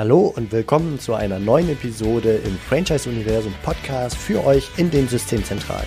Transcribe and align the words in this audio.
Hallo 0.00 0.32
und 0.34 0.50
willkommen 0.50 0.98
zu 0.98 1.12
einer 1.12 1.38
neuen 1.38 1.68
Episode 1.68 2.36
im 2.36 2.56
Franchise 2.56 3.06
Universum 3.06 3.52
Podcast 3.62 4.16
für 4.16 4.42
euch 4.46 4.66
in 4.78 4.90
den 4.90 5.06
Systemzentralen. 5.06 5.86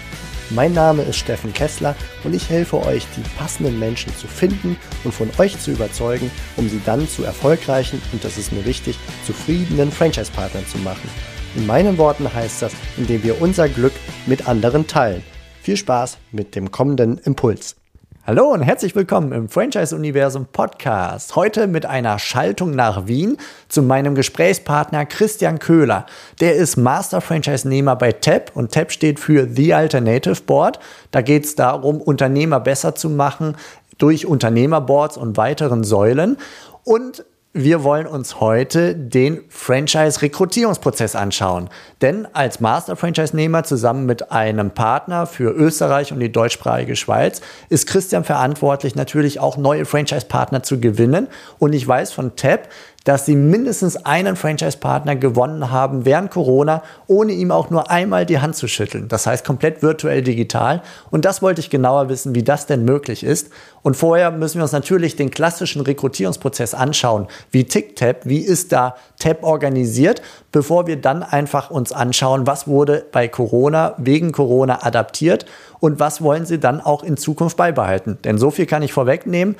Mein 0.52 0.72
Name 0.72 1.02
ist 1.02 1.16
Steffen 1.16 1.52
Kessler 1.52 1.96
und 2.24 2.36
ich 2.36 2.48
helfe 2.48 2.78
euch, 2.86 3.08
die 3.18 3.28
passenden 3.40 3.80
Menschen 3.80 4.16
zu 4.16 4.28
finden 4.28 4.78
und 5.04 5.16
von 5.16 5.32
euch 5.40 5.60
zu 5.60 5.72
überzeugen, 5.72 6.30
um 6.58 6.70
sie 6.70 6.80
dann 6.86 7.08
zu 7.08 7.24
erfolgreichen 7.24 8.00
und 8.12 8.24
das 8.24 8.38
ist 8.38 8.52
mir 8.52 8.64
wichtig, 8.66 9.00
zufriedenen 9.26 9.92
Franchise-Partnern 9.92 10.68
zu 10.68 10.78
machen. 10.78 11.10
In 11.56 11.66
meinen 11.66 11.98
Worten 11.98 12.32
heißt 12.32 12.62
das, 12.62 12.74
indem 12.98 13.24
wir 13.24 13.42
unser 13.42 13.68
Glück 13.68 13.94
mit 14.28 14.48
anderen 14.48 14.86
teilen. 14.86 15.24
Viel 15.64 15.76
Spaß 15.76 16.20
mit 16.32 16.54
dem 16.54 16.70
kommenden 16.70 17.18
Impuls. 17.18 17.78
Hallo 18.26 18.54
und 18.54 18.62
herzlich 18.62 18.96
willkommen 18.96 19.34
im 19.34 19.50
Franchise 19.50 19.94
Universum 19.94 20.46
Podcast. 20.46 21.36
Heute 21.36 21.68
mit 21.68 21.86
einer 21.86 22.20
Schaltung 22.20 22.72
nach 22.74 23.06
Wien 23.06 23.36
zu 23.68 23.82
meinem 23.82 24.16
Gesprächspartner 24.16 25.06
Christian 25.06 25.60
Köhler. 25.60 26.06
Der 26.40 26.56
ist 26.56 26.78
Master 26.78 27.20
Franchise-Nehmer 27.20 27.98
bei 27.98 28.14
TAP 28.14 28.54
und 28.56 28.72
TAP 28.72 28.94
steht 28.94 29.20
für 29.20 29.50
The 29.54 29.74
Alternative 29.74 30.42
Board. 30.42 30.80
Da 31.12 31.20
geht 31.20 31.44
es 31.44 31.56
darum, 31.56 32.00
Unternehmer 32.00 32.62
besser 32.62 32.96
zu 32.96 33.10
machen 33.10 33.58
durch 33.98 34.26
Unternehmerboards 34.26 35.18
und 35.18 35.36
weiteren 35.36 35.84
Säulen. 35.84 36.38
Und 36.86 37.26
wir 37.56 37.84
wollen 37.84 38.08
uns 38.08 38.40
heute 38.40 38.96
den 38.96 39.44
Franchise-Rekrutierungsprozess 39.48 41.16
anschauen. 41.16 41.70
Denn 42.02 42.28
als 42.34 42.60
Master-Franchise-Nehmer 42.60 43.64
zusammen 43.64 44.08
mit 44.08 44.32
einem 44.32 44.72
Partner 44.72 45.28
für 45.28 45.52
Österreich 45.52 46.12
und 46.12 46.20
die 46.20 46.32
deutschsprachige 46.32 46.96
Schweiz 46.96 47.42
ist 47.70 47.86
Christian 47.86 48.24
verantwortlich, 48.24 48.96
natürlich 48.96 49.40
auch 49.40 49.58
neue 49.58 49.86
Franchise-Partner 49.86 50.64
zu 50.64 50.80
gewinnen. 50.80 51.28
Und 51.60 51.74
ich 51.74 51.88
weiß 51.88 52.12
von 52.12 52.36
TAP, 52.36 52.70
dass 53.04 53.26
sie 53.26 53.36
mindestens 53.36 54.06
einen 54.06 54.36
Franchise-Partner 54.36 55.16
gewonnen 55.16 55.72
haben 55.72 56.06
während 56.06 56.32
Corona, 56.32 56.84
ohne 57.08 57.34
ihm 57.34 57.52
auch 57.52 57.70
nur 57.70 57.92
einmal 57.92 58.26
die 58.26 58.40
Hand 58.40 58.56
zu 58.56 58.68
schütteln. 58.68 59.08
Das 59.10 59.28
heißt 59.28 59.46
komplett 59.46 59.84
virtuell 59.84 60.22
digital. 60.22 60.82
Und 61.12 61.26
das 61.26 61.42
wollte 61.42 61.60
ich 61.60 61.70
genauer 61.70 62.10
wissen, 62.10 62.34
wie 62.34 62.44
das 62.44 62.66
denn 62.66 62.86
möglich 62.86 63.24
ist. 63.24 63.50
Und 63.82 63.98
vorher 63.98 64.32
müssen 64.32 64.60
wir 64.60 64.64
uns 64.64 64.72
natürlich 64.72 65.18
den 65.18 65.32
klassischen 65.32 65.82
Rekrutierungsprozess 65.82 66.74
anschauen. 66.74 67.28
Wie 67.52 67.66
tickt 67.66 68.00
TAP? 68.00 68.26
Wie 68.26 68.40
ist 68.40 68.72
da 68.72 68.96
TAP 69.20 69.44
organisiert? 69.44 70.22
Bevor 70.54 70.88
wir 70.88 70.96
dann 70.96 71.24
einfach 71.24 71.72
uns 71.72 71.92
anschauen, 71.92 72.48
was 72.48 72.68
wurde 72.68 73.06
bei 73.12 73.28
Corona, 73.28 73.96
wegen 73.98 74.32
Corona 74.32 74.86
adaptiert 74.86 75.46
und 75.82 76.00
was 76.00 76.22
wollen 76.22 76.46
sie 76.46 76.60
dann 76.60 76.80
auch 76.80 77.04
in 77.04 77.18
Zukunft 77.18 77.58
beibehalten. 77.58 78.18
Denn 78.24 78.38
so 78.38 78.52
viel 78.52 78.66
kann 78.66 78.84
ich 78.84 78.94
vorwegnehmen 78.94 79.58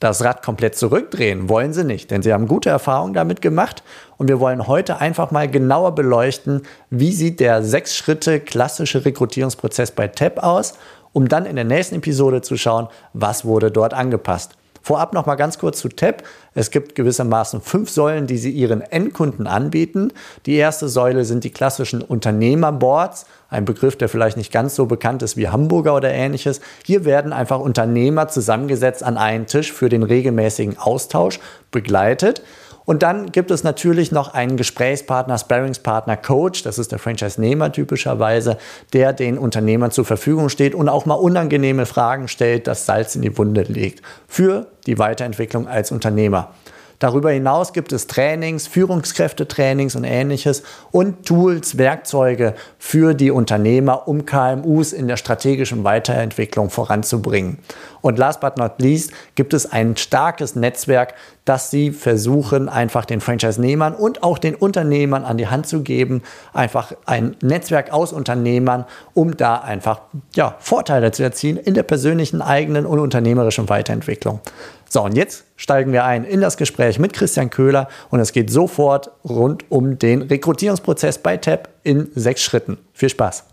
das 0.00 0.22
Rad 0.22 0.42
komplett 0.42 0.76
zurückdrehen 0.76 1.48
wollen 1.48 1.72
sie 1.72 1.84
nicht, 1.84 2.10
denn 2.10 2.22
sie 2.22 2.32
haben 2.32 2.48
gute 2.48 2.68
Erfahrungen 2.68 3.14
damit 3.14 3.40
gemacht 3.40 3.82
und 4.18 4.28
wir 4.28 4.40
wollen 4.40 4.66
heute 4.66 5.00
einfach 5.00 5.30
mal 5.30 5.48
genauer 5.48 5.94
beleuchten, 5.94 6.62
wie 6.90 7.12
sieht 7.12 7.40
der 7.40 7.62
sechs 7.62 7.96
Schritte 7.96 8.40
klassische 8.40 9.04
Rekrutierungsprozess 9.04 9.92
bei 9.92 10.08
TAP 10.08 10.42
aus, 10.42 10.74
um 11.12 11.28
dann 11.28 11.46
in 11.46 11.56
der 11.56 11.64
nächsten 11.64 11.96
Episode 11.96 12.42
zu 12.42 12.56
schauen, 12.56 12.88
was 13.14 13.44
wurde 13.44 13.70
dort 13.70 13.94
angepasst. 13.94 14.56
Vorab 14.86 15.14
noch 15.14 15.26
mal 15.26 15.34
ganz 15.34 15.58
kurz 15.58 15.80
zu 15.80 15.88
TAP. 15.88 16.22
Es 16.54 16.70
gibt 16.70 16.94
gewissermaßen 16.94 17.60
fünf 17.60 17.90
Säulen, 17.90 18.28
die 18.28 18.38
sie 18.38 18.52
ihren 18.52 18.82
Endkunden 18.82 19.48
anbieten. 19.48 20.12
Die 20.46 20.54
erste 20.54 20.88
Säule 20.88 21.24
sind 21.24 21.42
die 21.42 21.50
klassischen 21.50 22.02
Unternehmerboards, 22.02 23.26
ein 23.50 23.64
Begriff, 23.64 23.96
der 23.96 24.08
vielleicht 24.08 24.36
nicht 24.36 24.52
ganz 24.52 24.76
so 24.76 24.86
bekannt 24.86 25.24
ist 25.24 25.36
wie 25.36 25.48
Hamburger 25.48 25.96
oder 25.96 26.12
ähnliches. 26.12 26.60
Hier 26.84 27.04
werden 27.04 27.32
einfach 27.32 27.58
Unternehmer 27.58 28.28
zusammengesetzt 28.28 29.02
an 29.02 29.16
einen 29.16 29.46
Tisch 29.46 29.72
für 29.72 29.88
den 29.88 30.04
regelmäßigen 30.04 30.78
Austausch 30.78 31.40
begleitet. 31.72 32.42
Und 32.86 33.02
dann 33.02 33.32
gibt 33.32 33.50
es 33.50 33.64
natürlich 33.64 34.12
noch 34.12 34.32
einen 34.32 34.56
Gesprächspartner, 34.56 35.36
Sparringspartner, 35.36 36.16
Coach, 36.16 36.62
das 36.62 36.78
ist 36.78 36.92
der 36.92 37.00
Franchise-Nehmer 37.00 37.72
typischerweise, 37.72 38.58
der 38.92 39.12
den 39.12 39.36
Unternehmern 39.38 39.90
zur 39.90 40.04
Verfügung 40.04 40.48
steht 40.48 40.74
und 40.74 40.88
auch 40.88 41.04
mal 41.04 41.14
unangenehme 41.14 41.84
Fragen 41.84 42.28
stellt, 42.28 42.68
das 42.68 42.86
Salz 42.86 43.16
in 43.16 43.22
die 43.22 43.36
Wunde 43.36 43.62
legt 43.62 44.02
für 44.28 44.68
die 44.86 44.98
Weiterentwicklung 44.98 45.66
als 45.66 45.90
Unternehmer. 45.90 46.54
Darüber 46.98 47.30
hinaus 47.30 47.72
gibt 47.72 47.92
es 47.92 48.06
Trainings, 48.06 48.66
Führungskräftetrainings 48.66 49.96
und 49.96 50.04
ähnliches 50.04 50.62
und 50.92 51.26
Tools, 51.26 51.78
Werkzeuge 51.78 52.54
für 52.78 53.14
die 53.14 53.30
Unternehmer, 53.30 54.08
um 54.08 54.24
KMUs 54.24 54.92
in 54.92 55.08
der 55.08 55.16
strategischen 55.16 55.84
Weiterentwicklung 55.84 56.70
voranzubringen. 56.70 57.58
Und 58.00 58.18
last 58.18 58.40
but 58.40 58.56
not 58.56 58.74
least 58.78 59.12
gibt 59.34 59.52
es 59.52 59.70
ein 59.70 59.96
starkes 59.96 60.54
Netzwerk, 60.54 61.14
das 61.44 61.70
sie 61.70 61.90
versuchen, 61.90 62.68
einfach 62.68 63.04
den 63.04 63.20
Franchise-Nehmern 63.20 63.94
und 63.94 64.22
auch 64.22 64.38
den 64.38 64.54
Unternehmern 64.54 65.24
an 65.24 65.38
die 65.38 65.46
Hand 65.48 65.66
zu 65.66 65.82
geben. 65.82 66.22
Einfach 66.52 66.92
ein 67.04 67.36
Netzwerk 67.42 67.92
aus 67.92 68.12
Unternehmern, 68.12 68.84
um 69.14 69.36
da 69.36 69.56
einfach 69.56 70.00
ja, 70.34 70.56
Vorteile 70.58 71.12
zu 71.12 71.22
erzielen 71.22 71.56
in 71.56 71.74
der 71.74 71.84
persönlichen, 71.84 72.42
eigenen 72.42 72.86
und 72.86 72.98
unternehmerischen 72.98 73.68
Weiterentwicklung. 73.68 74.40
So, 74.88 75.02
und 75.02 75.16
jetzt 75.16 75.44
steigen 75.56 75.92
wir 75.92 76.04
ein 76.04 76.24
in 76.24 76.40
das 76.40 76.56
Gespräch 76.56 76.98
mit 76.98 77.12
Christian 77.12 77.50
Köhler 77.50 77.88
und 78.10 78.20
es 78.20 78.32
geht 78.32 78.50
sofort 78.50 79.10
rund 79.24 79.64
um 79.70 79.98
den 79.98 80.22
Rekrutierungsprozess 80.22 81.18
bei 81.22 81.36
TAP 81.36 81.68
in 81.82 82.10
sechs 82.14 82.42
Schritten. 82.42 82.78
Viel 82.92 83.08
Spaß! 83.08 83.44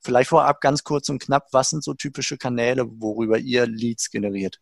Vielleicht 0.00 0.28
vorab 0.28 0.60
ganz 0.60 0.84
kurz 0.84 1.08
und 1.08 1.22
knapp, 1.22 1.48
was 1.52 1.70
sind 1.70 1.82
so 1.82 1.94
typische 1.94 2.36
Kanäle, 2.36 2.84
worüber 2.98 3.38
ihr 3.38 3.66
Leads 3.66 4.10
generiert? 4.10 4.60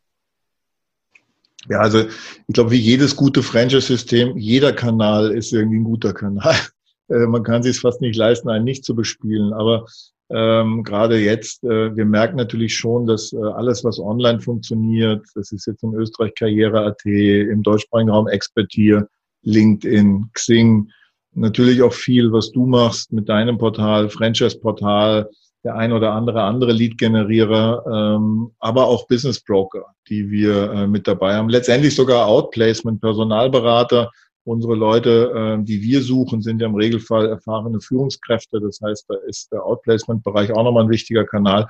Ja, 1.69 1.81
also 1.81 2.01
ich 2.01 2.55
glaube, 2.55 2.71
wie 2.71 2.79
jedes 2.79 3.17
gute 3.17 3.43
Franchise-System, 3.43 4.37
jeder 4.37 4.73
Kanal 4.73 5.33
ist 5.33 5.53
irgendwie 5.53 5.79
ein 5.79 5.85
guter 5.85 6.13
Kanal. 6.13 6.55
Äh, 7.09 7.27
man 7.27 7.43
kann 7.43 7.65
sich 7.65 7.75
es 7.75 7.83
fast 7.83 8.01
nicht 8.01 8.15
leisten, 8.15 8.49
einen 8.49 8.65
nicht 8.65 8.85
zu 8.85 8.95
bespielen. 8.95 9.53
Aber 9.53 9.87
ähm, 10.35 10.83
gerade 10.83 11.19
jetzt, 11.19 11.63
äh, 11.65 11.95
wir 11.95 12.05
merken 12.05 12.37
natürlich 12.37 12.75
schon, 12.75 13.07
dass 13.07 13.33
äh, 13.33 13.37
alles, 13.37 13.85
was 13.85 13.99
online 13.99 14.41
funktioniert, 14.41 15.25
das 15.35 15.53
ist 15.53 15.67
jetzt 15.67 15.83
in 15.83 15.95
Österreich 15.95 16.35
Karriere.at, 16.35 17.05
im 17.05 17.63
deutschsprachigen 17.63 18.11
Raum 18.11 18.29
Expertier, 18.29 19.07
LinkedIn, 19.43 20.31
Xing, 20.33 20.89
natürlich 21.35 21.83
auch 21.83 21.93
viel, 21.93 22.33
was 22.33 22.51
du 22.53 22.67
machst 22.67 23.13
mit 23.13 23.29
deinem 23.29 23.59
Portal, 23.59 24.09
Franchise-Portal, 24.09 25.29
der 25.65 25.77
ein 25.77 25.93
oder 25.93 26.13
andere 26.13 26.43
andere 26.43 26.73
Lead-Generierer, 26.73 27.85
ähm, 28.17 28.51
aber 28.59 28.87
auch 28.87 29.07
Business 29.07 29.41
Broker, 29.41 29.87
die 30.09 30.31
wir 30.31 30.73
äh, 30.73 30.87
mit 30.87 31.07
dabei 31.07 31.37
haben. 31.37 31.49
Letztendlich 31.49 31.95
sogar 31.95 32.27
Outplacement, 32.27 33.01
Personalberater, 33.01 34.11
Unsere 34.45 34.75
Leute, 34.75 35.59
äh, 35.61 35.65
die 35.65 35.83
wir 35.83 36.03
suchen, 36.03 36.43
sind 36.43 36.61
ja 36.61 36.67
im 36.67 36.75
Regelfall 36.75 37.29
erfahrene 37.29 37.81
Führungskräfte. 37.81 38.61
Das 38.61 38.81
heißt, 38.83 39.05
da 39.09 39.15
ist 39.29 39.53
der 39.53 39.65
Outplacement-Bereich 39.65 40.51
auch 40.53 40.65
nochmal 40.65 40.85
ein 40.85 40.91
wichtiger 40.91 41.25
Kanal. 41.25 41.69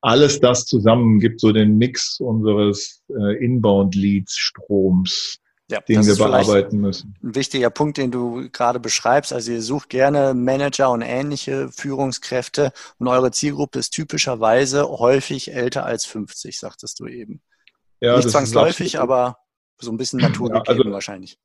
Alles 0.00 0.38
das 0.38 0.66
zusammen 0.66 1.18
gibt 1.18 1.40
so 1.40 1.50
den 1.50 1.76
Mix 1.78 2.20
unseres 2.20 3.02
äh, 3.08 3.42
Inbound-Leads-Stroms, 3.44 5.38
ja, 5.70 5.80
den 5.80 6.06
wir 6.06 6.14
bearbeiten 6.14 6.78
müssen. 6.78 7.16
Ein 7.22 7.34
wichtiger 7.34 7.70
Punkt, 7.70 7.96
den 7.96 8.10
du 8.12 8.48
gerade 8.52 8.78
beschreibst. 8.78 9.32
Also 9.32 9.50
ihr 9.52 9.62
sucht 9.62 9.88
gerne 9.88 10.34
Manager 10.34 10.90
und 10.90 11.00
ähnliche 11.02 11.70
Führungskräfte 11.70 12.72
und 12.98 13.08
eure 13.08 13.30
Zielgruppe 13.30 13.78
ist 13.78 13.90
typischerweise 13.90 14.86
häufig 14.88 15.52
älter 15.52 15.84
als 15.84 16.04
50, 16.04 16.60
sagtest 16.60 17.00
du 17.00 17.06
eben. 17.06 17.40
Ja, 18.00 18.16
Nicht 18.16 18.28
zwangsläufig, 18.28 19.00
aber 19.00 19.38
so 19.78 19.90
ein 19.90 19.96
bisschen 19.96 20.20
naturgegeben 20.20 20.64
ja, 20.66 20.70
also, 20.70 20.92
wahrscheinlich 20.92 21.38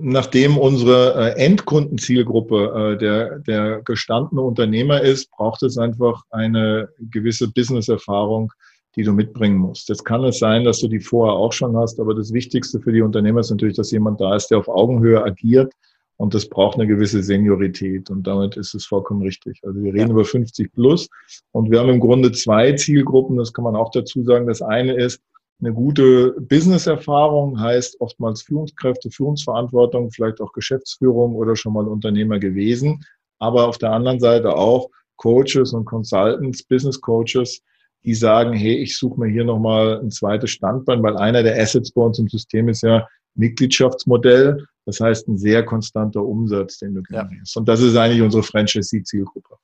nachdem 0.00 0.58
unsere 0.58 1.14
äh, 1.14 1.44
Endkundenzielgruppe 1.44 2.94
äh, 2.94 2.98
der, 2.98 3.38
der 3.40 3.82
gestandene 3.82 4.42
Unternehmer 4.42 5.00
ist, 5.00 5.30
braucht 5.30 5.62
es 5.62 5.78
einfach 5.78 6.22
eine 6.30 6.88
gewisse 7.10 7.48
Business-Erfahrung, 7.48 8.52
die 8.96 9.02
du 9.02 9.12
mitbringen 9.12 9.56
musst. 9.56 9.88
Jetzt 9.88 10.04
kann 10.04 10.24
es 10.24 10.38
sein, 10.38 10.64
dass 10.64 10.80
du 10.80 10.88
die 10.88 11.00
vorher 11.00 11.34
auch 11.34 11.52
schon 11.52 11.76
hast, 11.76 11.98
aber 12.00 12.14
das 12.14 12.32
Wichtigste 12.32 12.80
für 12.80 12.92
die 12.92 13.02
Unternehmer 13.02 13.40
ist 13.40 13.50
natürlich, 13.50 13.76
dass 13.76 13.90
jemand 13.90 14.20
da 14.20 14.36
ist, 14.36 14.48
der 14.48 14.58
auf 14.58 14.68
Augenhöhe 14.68 15.24
agiert 15.24 15.72
und 16.16 16.34
das 16.34 16.48
braucht 16.48 16.76
eine 16.76 16.86
gewisse 16.86 17.22
Seniorität 17.22 18.10
und 18.10 18.26
damit 18.26 18.56
ist 18.56 18.74
es 18.74 18.84
vollkommen 18.84 19.22
richtig. 19.22 19.60
Also 19.64 19.82
wir 19.82 19.92
reden 19.92 20.08
ja. 20.08 20.12
über 20.12 20.24
50 20.24 20.72
plus 20.72 21.08
und 21.52 21.70
wir 21.70 21.80
haben 21.80 21.88
im 21.88 22.00
Grunde 22.00 22.32
zwei 22.32 22.72
Zielgruppen, 22.74 23.36
das 23.36 23.52
kann 23.52 23.64
man 23.64 23.76
auch 23.76 23.90
dazu 23.90 24.22
sagen. 24.22 24.46
Das 24.46 24.62
eine 24.62 24.94
ist, 24.94 25.20
eine 25.62 25.72
gute 25.72 26.32
Business-Erfahrung 26.40 27.60
heißt 27.60 28.00
oftmals 28.00 28.42
Führungskräfte, 28.42 29.10
Führungsverantwortung, 29.10 30.10
vielleicht 30.10 30.40
auch 30.40 30.52
Geschäftsführung 30.52 31.36
oder 31.36 31.54
schon 31.54 31.72
mal 31.72 31.86
Unternehmer 31.86 32.38
gewesen. 32.38 33.04
Aber 33.38 33.68
auf 33.68 33.78
der 33.78 33.92
anderen 33.92 34.18
Seite 34.18 34.54
auch 34.54 34.90
Coaches 35.16 35.72
und 35.72 35.84
Consultants, 35.84 36.64
Business 36.64 37.00
Coaches, 37.00 37.62
die 38.04 38.14
sagen, 38.14 38.52
hey, 38.52 38.74
ich 38.74 38.98
suche 38.98 39.20
mir 39.20 39.28
hier 39.28 39.44
nochmal 39.44 40.00
ein 40.00 40.10
zweites 40.10 40.50
Standbein, 40.50 41.02
weil 41.02 41.16
einer 41.16 41.44
der 41.44 41.60
Assets 41.60 41.92
bei 41.92 42.02
uns 42.02 42.18
im 42.18 42.28
System 42.28 42.68
ist 42.68 42.82
ja 42.82 43.06
Mitgliedschaftsmodell. 43.34 44.66
Das 44.84 44.98
heißt, 44.98 45.28
ein 45.28 45.38
sehr 45.38 45.64
konstanter 45.64 46.24
Umsatz, 46.24 46.78
den 46.78 46.94
du 46.94 47.02
generierst. 47.02 47.54
Ja. 47.54 47.60
Und 47.60 47.68
das 47.68 47.80
ist 47.80 47.96
eigentlich 47.96 48.22
unsere 48.22 48.42
Franchisee-Zielgruppe. 48.42 49.54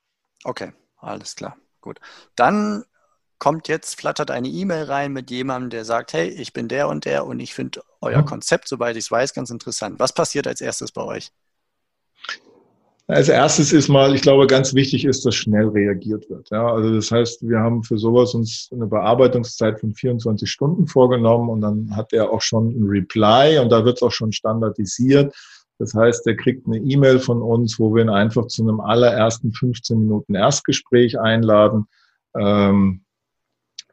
Okay, 0.45 0.71
alles 0.99 1.35
klar. 1.35 1.57
Gut. 1.81 1.99
Dann 2.37 2.85
kommt 3.39 3.69
jetzt, 3.69 4.01
flattert 4.01 4.31
eine 4.31 4.49
E-Mail 4.49 4.85
rein 4.85 5.13
mit 5.13 5.31
jemandem, 5.31 5.71
der 5.71 5.85
sagt, 5.85 6.13
hey, 6.13 6.29
ich 6.29 6.53
bin 6.53 6.69
der 6.69 6.89
und 6.89 7.05
der 7.05 7.27
und 7.27 7.41
ich 7.41 7.55
finde 7.55 7.83
euer. 8.01 8.23
Konzept, 8.25 8.69
soweit 8.69 8.97
ich 8.97 9.05
es 9.05 9.11
weiß, 9.11 9.35
ganz 9.35 9.51
interessant. 9.51 9.99
Was 9.99 10.13
passiert 10.13 10.47
als 10.47 10.61
erstes 10.61 10.93
bei 10.93 11.03
euch? 11.03 11.31
Als 13.11 13.31
erstes 13.31 13.73
ist 13.73 13.89
mal, 13.89 14.15
ich 14.15 14.21
glaube, 14.21 14.47
ganz 14.47 14.75
wichtig 14.75 15.07
ist, 15.07 15.25
dass 15.25 15.35
schnell 15.35 15.69
reagiert 15.69 16.29
wird. 16.29 16.51
Ja, 16.51 16.71
also 16.71 16.95
das 16.95 17.11
heißt, 17.11 17.49
wir 17.49 17.59
haben 17.59 17.83
für 17.83 17.97
sowas 17.97 18.35
uns 18.35 18.69
eine 18.71 18.87
Bearbeitungszeit 18.87 19.81
von 19.81 19.95
24 19.95 20.51
Stunden 20.51 20.87
vorgenommen 20.87 21.49
und 21.49 21.63
dann 21.63 21.97
hat 21.97 22.13
er 22.13 22.31
auch 22.31 22.43
schon 22.43 22.69
ein 22.69 22.87
Reply 22.87 23.59
und 23.61 23.71
da 23.71 23.87
wird 23.87 23.97
es 23.97 24.03
auch 24.03 24.13
schon 24.13 24.33
standardisiert. 24.33 25.35
Das 25.79 25.95
heißt, 25.95 26.27
er 26.27 26.37
kriegt 26.37 26.67
eine 26.67 26.77
E-Mail 26.77 27.19
von 27.19 27.41
uns, 27.41 27.79
wo 27.79 27.95
wir 27.95 28.03
ihn 28.03 28.11
einfach 28.11 28.47
zu 28.49 28.63
einem 28.63 28.81
allerersten 28.81 29.53
15 29.53 29.99
Minuten 29.99 30.35
Erstgespräch 30.35 31.19
einladen, 31.19 31.87
ähm, 32.37 33.05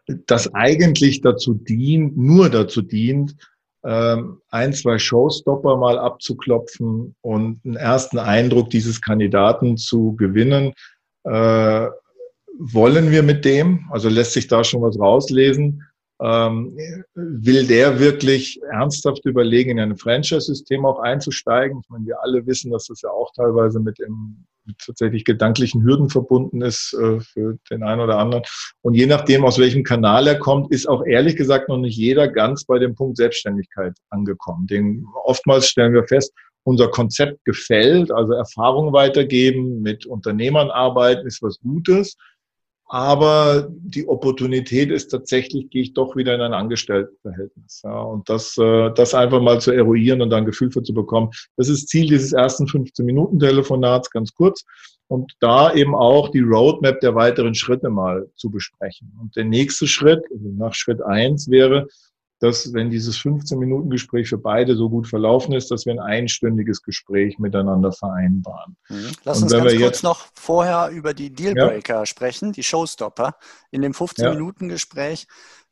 das 0.08 0.54
eigentlich 0.54 1.22
dazu 1.22 1.54
dient, 1.54 2.18
nur 2.18 2.50
dazu 2.50 2.82
dient, 2.82 3.36
ähm, 3.84 4.42
ein, 4.50 4.74
zwei 4.74 4.98
Showstopper 4.98 5.78
mal 5.78 6.00
abzuklopfen 6.00 7.16
und 7.22 7.62
einen 7.64 7.76
ersten 7.76 8.18
Eindruck 8.18 8.70
dieses 8.72 9.02
Kandidaten 9.02 9.78
zu 9.78 10.16
gewinnen. 10.16 10.74
Äh, 11.24 11.88
wollen 12.58 13.12
wir 13.12 13.22
mit 13.22 13.46
dem? 13.46 13.86
Also 13.92 14.10
lässt 14.10 14.34
sich 14.34 14.48
da 14.48 14.64
schon 14.64 14.82
was 14.82 15.00
rauslesen? 15.00 15.84
Ähm, 16.22 16.78
will 17.14 17.68
der 17.68 18.00
wirklich 18.00 18.62
ernsthaft 18.72 19.26
überlegen, 19.26 19.72
in 19.72 19.80
ein 19.80 19.98
Franchise-System 19.98 20.86
auch 20.86 21.00
einzusteigen? 21.00 21.80
Ich 21.84 21.90
meine, 21.90 22.06
wir 22.06 22.22
alle 22.22 22.46
wissen, 22.46 22.72
dass 22.72 22.88
das 22.88 23.02
ja 23.02 23.10
auch 23.10 23.32
teilweise 23.36 23.82
mit, 23.82 24.00
dem, 24.00 24.46
mit 24.66 24.78
tatsächlich 24.80 25.26
gedanklichen 25.26 25.84
Hürden 25.84 26.10
verbunden 26.10 26.62
ist 26.62 26.94
äh, 26.94 27.20
für 27.20 27.58
den 27.70 27.84
einen 27.84 28.00
oder 28.00 28.18
anderen. 28.18 28.44
Und 28.82 28.94
je 28.94 29.08
nachdem, 29.08 29.44
aus 29.44 29.60
welchem 29.60 29.84
Kanal 29.84 30.28
er 30.28 30.40
kommt, 30.40 30.72
ist 30.72 30.88
auch 30.88 31.06
ehrlich 31.06 31.36
gesagt 31.36 31.68
noch 31.68 31.78
nicht 31.78 31.98
jeder 31.98 32.30
ganz 32.30 32.64
bei 32.64 32.80
dem 32.80 32.96
Punkt 32.96 33.18
Selbstständigkeit 33.18 33.94
angekommen. 34.10 34.68
Den, 34.68 35.06
oftmals 35.26 35.68
stellen 35.68 35.94
wir 35.94 36.08
fest, 36.08 36.34
unser 36.64 36.90
Konzept 36.90 37.44
gefällt, 37.46 38.12
also 38.12 38.34
Erfahrung 38.34 38.92
weitergeben, 38.92 39.82
mit 39.82 40.06
Unternehmern 40.06 40.72
arbeiten 40.72 41.28
ist 41.28 41.44
was 41.44 41.60
Gutes. 41.60 42.18
Aber 42.88 43.68
die 43.72 44.08
Opportunität 44.08 44.92
ist 44.92 45.08
tatsächlich, 45.08 45.72
gehe 45.72 45.82
ich 45.82 45.94
doch 45.94 46.16
wieder 46.16 46.36
in 46.36 46.42
ein 46.42 46.54
Angestelltenverhältnis. 46.54 47.82
Ja, 47.84 48.00
und 48.00 48.30
das, 48.30 48.58
äh, 48.58 48.92
das 48.94 49.16
einfach 49.16 49.42
mal 49.42 49.60
zu 49.60 49.72
eruieren 49.72 50.22
und 50.22 50.30
dann 50.30 50.46
Gefühl 50.46 50.72
für 50.72 50.84
zu 50.84 50.94
bekommen. 50.94 51.32
Das 51.58 51.68
ist 51.68 51.90
Ziel 51.90 52.08
dieses 52.08 52.32
ersten 52.34 52.66
15-Minuten-Telefonats, 52.66 54.12
ganz 54.12 54.34
kurz. 54.36 54.66
Und 55.08 55.34
da 55.40 55.74
eben 55.74 55.96
auch 55.96 56.30
die 56.30 56.40
Roadmap 56.40 57.00
der 57.00 57.16
weiteren 57.16 57.56
Schritte 57.56 57.90
mal 57.90 58.28
zu 58.36 58.50
besprechen. 58.50 59.12
Und 59.20 59.36
der 59.36 59.46
nächste 59.46 59.88
Schritt, 59.88 60.24
also 60.32 60.50
nach 60.50 60.74
Schritt 60.74 61.02
eins 61.02 61.50
wäre, 61.50 61.88
dass 62.46 62.74
wenn 62.74 62.92
dieses 62.92 63.18
15-Minuten-Gespräch 63.18 64.30
für 64.30 64.38
beide 64.38 64.76
so 64.76 64.90
gut 64.90 65.08
verlaufen 65.08 65.54
ist, 65.54 65.72
dass 65.72 65.86
wir 65.86 65.94
ein 65.94 66.00
einstündiges 66.00 66.84
Gespräch 66.84 67.40
miteinander 67.40 67.92
vereinbaren. 67.92 68.78
Mhm. 68.90 69.12
Lass 69.24 69.42
uns 69.42 69.52
ganz 69.52 69.76
kurz 69.76 70.04
noch 70.04 70.28
vorher 70.36 70.90
über 70.90 71.14
die 71.14 71.34
Dealbreaker 71.34 72.00
ja. 72.00 72.06
sprechen, 72.06 72.52
die 72.52 72.64
Showstopper. 72.64 73.38
In 73.72 73.82
dem 73.82 73.94
15-Minuten-Gespräch, 73.94 75.28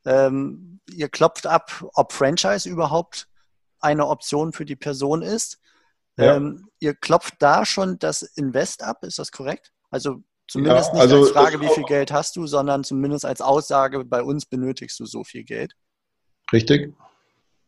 ähm, 0.05 0.79
ihr 0.89 1.09
klopft 1.09 1.45
ab, 1.45 1.85
ob 1.93 2.11
Franchise 2.11 2.67
überhaupt 2.67 3.27
eine 3.79 4.07
Option 4.07 4.51
für 4.51 4.65
die 4.65 4.75
Person 4.75 5.21
ist. 5.21 5.59
Ja. 6.17 6.35
Ähm, 6.35 6.69
ihr 6.79 6.95
klopft 6.95 7.35
da 7.39 7.65
schon 7.65 7.99
das 7.99 8.23
Invest 8.23 8.83
ab, 8.83 9.03
ist 9.03 9.19
das 9.19 9.31
korrekt? 9.31 9.71
Also 9.91 10.23
zumindest 10.47 10.91
ja, 10.93 11.01
also 11.01 11.17
nicht 11.17 11.25
als 11.25 11.31
Frage, 11.33 11.61
wie 11.61 11.69
viel 11.69 11.83
Geld 11.83 12.11
hast 12.11 12.35
du, 12.35 12.47
sondern 12.47 12.83
zumindest 12.83 13.25
als 13.25 13.41
Aussage, 13.41 14.03
bei 14.05 14.23
uns 14.23 14.47
benötigst 14.47 14.99
du 14.99 15.05
so 15.05 15.23
viel 15.23 15.43
Geld. 15.43 15.75
Richtig. 16.51 16.93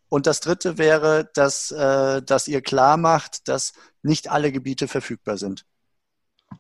Und 0.10 0.28
das 0.28 0.40
dritte 0.40 0.78
wäre, 0.78 1.30
dass, 1.34 1.72
äh, 1.72 2.22
dass 2.22 2.48
ihr 2.48 2.62
klar 2.62 2.98
macht, 2.98 3.48
dass 3.48 3.74
nicht 4.04 4.30
alle 4.30 4.52
Gebiete 4.52 4.88
verfügbar 4.88 5.38
sind. 5.38 5.66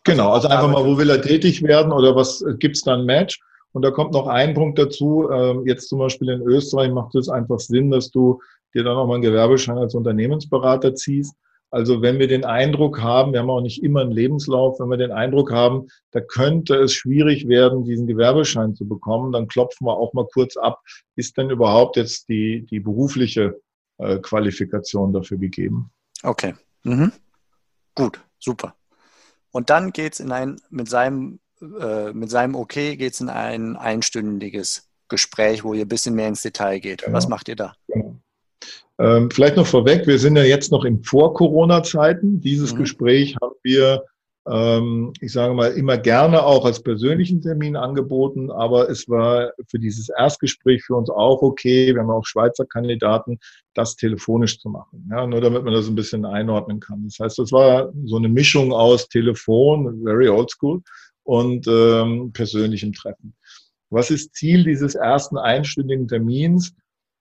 Genau, 0.04 0.32
also, 0.32 0.48
einfach 0.48 0.70
mal, 0.70 0.86
wo 0.86 0.98
will 0.98 1.10
er 1.10 1.22
tätig 1.22 1.64
werden 1.64 1.92
oder 1.92 2.16
was 2.16 2.42
äh, 2.42 2.56
gibt 2.58 2.76
es 2.76 2.84
da 2.84 2.96
ein 2.96 3.06
Match? 3.06 3.40
Und 3.72 3.82
da 3.82 3.92
kommt 3.92 4.14
noch 4.14 4.28
ein 4.28 4.54
Punkt 4.54 4.80
dazu. 4.80 5.30
Ähm, 5.30 5.66
jetzt 5.66 5.90
zum 5.90 6.00
Beispiel 6.00 6.30
in 6.30 6.42
Österreich 6.42 6.92
macht 6.92 7.14
es 7.16 7.30
einfach 7.30 7.60
Sinn, 7.60 7.92
dass 7.92 8.10
du 8.10 8.40
dir 8.74 8.84
dann 8.84 8.98
auch 8.98 9.06
mal 9.06 9.16
einen 9.16 9.24
Gewerbeschein 9.24 9.78
als 9.78 9.96
Unternehmensberater 9.96 10.96
ziehst. 10.96 11.36
Also 11.76 12.02
wenn 12.02 12.20
wir 12.20 12.30
den 12.30 12.46
Eindruck 12.46 13.02
haben, 13.02 13.34
wir 13.34 13.42
haben 13.42 13.50
auch 13.50 13.60
nicht 13.60 13.84
immer 13.84 14.00
einen 14.00 14.14
Lebenslauf, 14.14 14.80
wenn 14.80 14.88
wir 14.88 14.96
den 14.96 15.12
Eindruck 15.12 15.52
haben, 15.52 15.90
da 16.12 16.22
könnte 16.22 16.76
es 16.76 16.94
schwierig 16.94 17.50
werden, 17.50 17.84
diesen 17.84 18.08
Gewerbeschein 18.08 18.76
zu 18.76 18.88
bekommen, 18.88 19.34
dann 19.34 19.50
klopfen 19.50 19.86
wir 19.86 19.98
auch 19.98 20.14
mal 20.14 20.26
kurz 20.34 20.56
ab, 20.56 20.82
ist 21.18 21.36
denn 21.36 21.50
überhaupt 21.50 21.98
jetzt 21.98 22.30
die, 22.30 22.66
die 22.66 22.80
berufliche 22.80 23.60
äh, 23.98 24.20
Qualifikation 24.20 25.12
dafür 25.12 25.38
gegeben? 25.38 25.92
Okay. 26.24 26.54
Mhm. 26.84 27.12
Gut, 27.94 28.22
super. 28.40 28.74
Und 29.52 29.70
dann 29.70 29.92
geht 29.92 30.14
es 30.14 30.22
in 30.22 30.32
ein, 30.32 30.56
mit 30.70 30.88
seinem, 30.88 31.42
äh, 31.60 32.14
mit 32.14 32.30
seinem 32.30 32.56
Okay 32.56 32.96
geht 32.96 33.16
es 33.16 33.20
in 33.20 33.28
ein 33.28 33.76
einstündiges 33.76 34.88
Gespräch, 35.10 35.66
wo 35.66 35.74
ihr 35.74 35.84
ein 35.84 35.90
bisschen 35.90 36.16
mehr 36.16 36.30
ins 36.30 36.42
Detail 36.42 36.80
geht. 36.80 37.02
Genau. 37.02 37.18
Was 37.18 37.28
macht 37.28 37.50
ihr 37.50 37.58
da? 37.58 37.74
Genau. 37.90 38.16
Ähm, 38.98 39.30
vielleicht 39.30 39.58
noch 39.58 39.68
vorweg, 39.68 40.08
wir 40.08 40.20
sind 40.20 40.38
ja 40.38 40.44
jetzt 40.44 40.72
noch 40.72 40.86
in 40.86 41.04
Vor-Corona-Zeiten. 41.04 42.40
Dieses 42.40 42.74
mhm. 42.74 42.80
Gespräch 42.80 43.36
haben 43.42 43.56
wir, 43.62 44.04
ähm, 44.48 45.12
ich 45.20 45.34
sage 45.34 45.54
mal, 45.54 45.72
immer 45.72 45.98
gerne 45.98 46.44
auch 46.44 46.66
als 46.66 46.82
persönlichen 46.82 47.42
Termin 47.42 47.76
angeboten, 47.76 48.52
aber 48.52 48.90
es 48.90 49.10
war 49.10 49.52
für 49.68 49.80
dieses 49.80 50.08
Erstgespräch 50.10 50.84
für 50.84 50.96
uns 50.96 51.10
auch 51.10 51.42
okay, 51.42 51.94
wir 51.94 52.02
haben 52.02 52.10
auch 52.10 52.26
Schweizer 52.26 52.66
Kandidaten, 52.66 53.40
das 53.74 53.98
telefonisch 53.98 54.60
zu 54.60 54.70
machen. 54.70 55.10
Ja, 55.12 55.28
nur 55.28 55.42
damit 55.42 55.64
man 55.64 55.74
das 55.74 55.88
ein 55.88 55.96
bisschen 55.96 56.24
einordnen 56.24 56.80
kann. 56.80 57.04
Das 57.04 57.20
heißt, 57.20 57.38
das 57.38 57.52
war 57.52 57.92
so 58.06 58.16
eine 58.16 58.30
Mischung 58.30 58.72
aus 58.72 59.10
Telefon, 59.10 60.04
very 60.04 60.30
old 60.30 60.50
school, 60.50 60.82
und 61.24 61.68
ähm, 61.68 62.32
persönlichem 62.32 62.94
Treffen. 62.94 63.36
Was 63.90 64.10
ist 64.12 64.36
Ziel 64.36 64.64
dieses 64.64 64.96
ersten 64.96 65.38
einstündigen 65.38 66.08
Termins? 66.08 66.74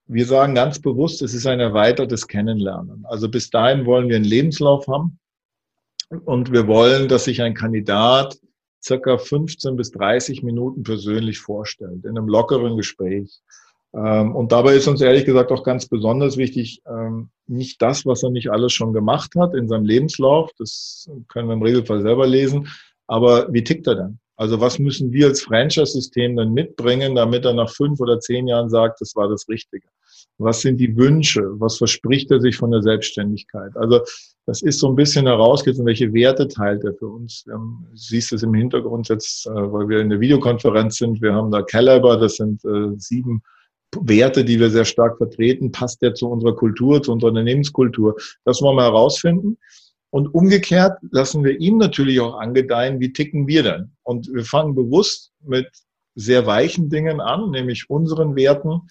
Wir 0.07 0.27
sagen 0.27 0.55
ganz 0.55 0.79
bewusst, 0.81 1.23
es 1.23 1.33
ist 1.33 1.47
ein 1.47 1.61
erweitertes 1.61 2.29
Kennenlernen. 2.29 3.05
Also 3.09 3.29
bis 3.29 3.49
dahin 3.49 3.87
wollen 3.87 4.09
wir 4.09 4.17
einen 4.17 4.25
Lebenslauf 4.25 4.87
haben 4.87 5.19
und 6.25 6.53
wir 6.53 6.67
wollen, 6.67 7.09
dass 7.09 7.25
sich 7.25 7.41
ein 7.41 7.55
Kandidat 7.55 8.39
circa 8.83 9.17
15 9.17 9.77
bis 9.77 9.91
30 9.93 10.43
Minuten 10.43 10.83
persönlich 10.83 11.39
vorstellt, 11.39 12.05
in 12.05 12.11
einem 12.11 12.29
lockeren 12.29 12.77
Gespräch. 12.77 13.41
Ähm, 13.95 14.35
und 14.35 14.53
dabei 14.53 14.75
ist 14.75 14.89
uns 14.89 15.01
ehrlich 15.01 15.25
gesagt 15.25 15.53
auch 15.53 15.63
ganz 15.63 15.87
besonders 15.87 16.37
wichtig, 16.37 16.83
ähm, 16.87 17.31
nicht 17.47 17.81
das, 17.81 18.05
was 18.05 18.23
er 18.23 18.31
nicht 18.31 18.51
alles 18.51 18.73
schon 18.73 18.93
gemacht 18.93 19.35
hat 19.37 19.55
in 19.55 19.69
seinem 19.69 19.85
Lebenslauf, 19.85 20.51
das 20.59 21.09
können 21.29 21.49
wir 21.49 21.55
im 21.55 21.63
Regelfall 21.63 22.03
selber 22.03 22.27
lesen, 22.27 22.69
aber 23.07 23.53
wie 23.53 23.65
tickt 23.65 23.87
er 23.87 23.95
denn? 23.95 24.19
Also 24.37 24.61
was 24.61 24.79
müssen 24.79 25.13
wir 25.13 25.29
als 25.29 25.43
Franchise-System 25.43 26.37
dann 26.37 26.53
mitbringen, 26.53 27.15
damit 27.15 27.45
er 27.45 27.55
nach 27.55 27.71
fünf 27.71 28.01
oder 28.01 28.19
zehn 28.19 28.49
Jahren 28.49 28.69
sagt, 28.69 29.01
das 29.01 29.15
war 29.15 29.29
das 29.29 29.49
Richtige? 29.49 29.87
Was 30.39 30.61
sind 30.63 30.79
die 30.79 30.97
Wünsche? 30.97 31.43
Was 31.61 31.79
verspricht 31.79 32.31
er 32.31 32.41
sich 32.41 32.57
von 32.57 32.71
der 32.71 32.83
Selbstständigkeit? 32.83 33.77
Also 33.77 34.01
das 34.47 34.63
ist 34.63 34.81
so 34.81 34.89
ein 34.89 34.97
bisschen 34.97 35.27
herausgeht, 35.27 35.77
welche 35.85 36.13
Werte 36.13 36.49
teilt 36.49 36.85
er 36.85 36.95
für 36.95 37.07
uns. 37.07 37.45
Haben, 37.51 37.87
du 37.91 37.97
siehst 37.97 38.33
es 38.33 38.43
im 38.43 38.53
Hintergrund 38.53 39.09
jetzt, 39.09 39.47
äh, 39.47 39.51
weil 39.51 39.89
wir 39.89 40.01
in 40.01 40.11
der 40.11 40.21
Videokonferenz 40.21 40.97
sind. 40.97 41.23
Wir 41.23 41.35
haben 41.35 41.51
da 41.51 41.63
Caliber, 41.63 42.17
das 42.17 42.37
sind 42.37 42.65
äh, 42.65 42.91
sieben 42.97 43.43
Werte, 44.01 44.45
die 44.45 44.59
wir 44.59 44.71
sehr 44.71 44.85
stark 44.85 45.19
vertreten. 45.19 45.71
Passt 45.71 46.03
der 46.03 46.15
zu 46.15 46.29
unserer 46.29 46.55
Kultur, 46.55 47.03
zu 47.03 47.13
unserer 47.13 47.31
Unternehmenskultur? 47.31 48.17
Das 48.45 48.61
wollen 48.61 48.77
wir 48.77 48.85
herausfinden. 48.85 49.57
Und 50.11 50.29
umgekehrt 50.29 50.99
lassen 51.11 51.43
wir 51.43 51.59
ihm 51.59 51.79
natürlich 51.79 52.21
auch 52.21 52.39
angedeihen, 52.39 53.01
wie 53.01 53.13
ticken 53.13 53.49
wir 53.49 53.63
denn? 53.63 53.93
Und 54.03 54.33
wir 54.33 54.45
fangen 54.45 54.75
bewusst 54.75 55.33
mit 55.41 55.69
sehr 56.15 56.47
weichen 56.47 56.89
Dingen 56.89 57.21
an, 57.21 57.51
nämlich 57.51 57.91
unseren 57.91 58.37
Werten, 58.37 58.83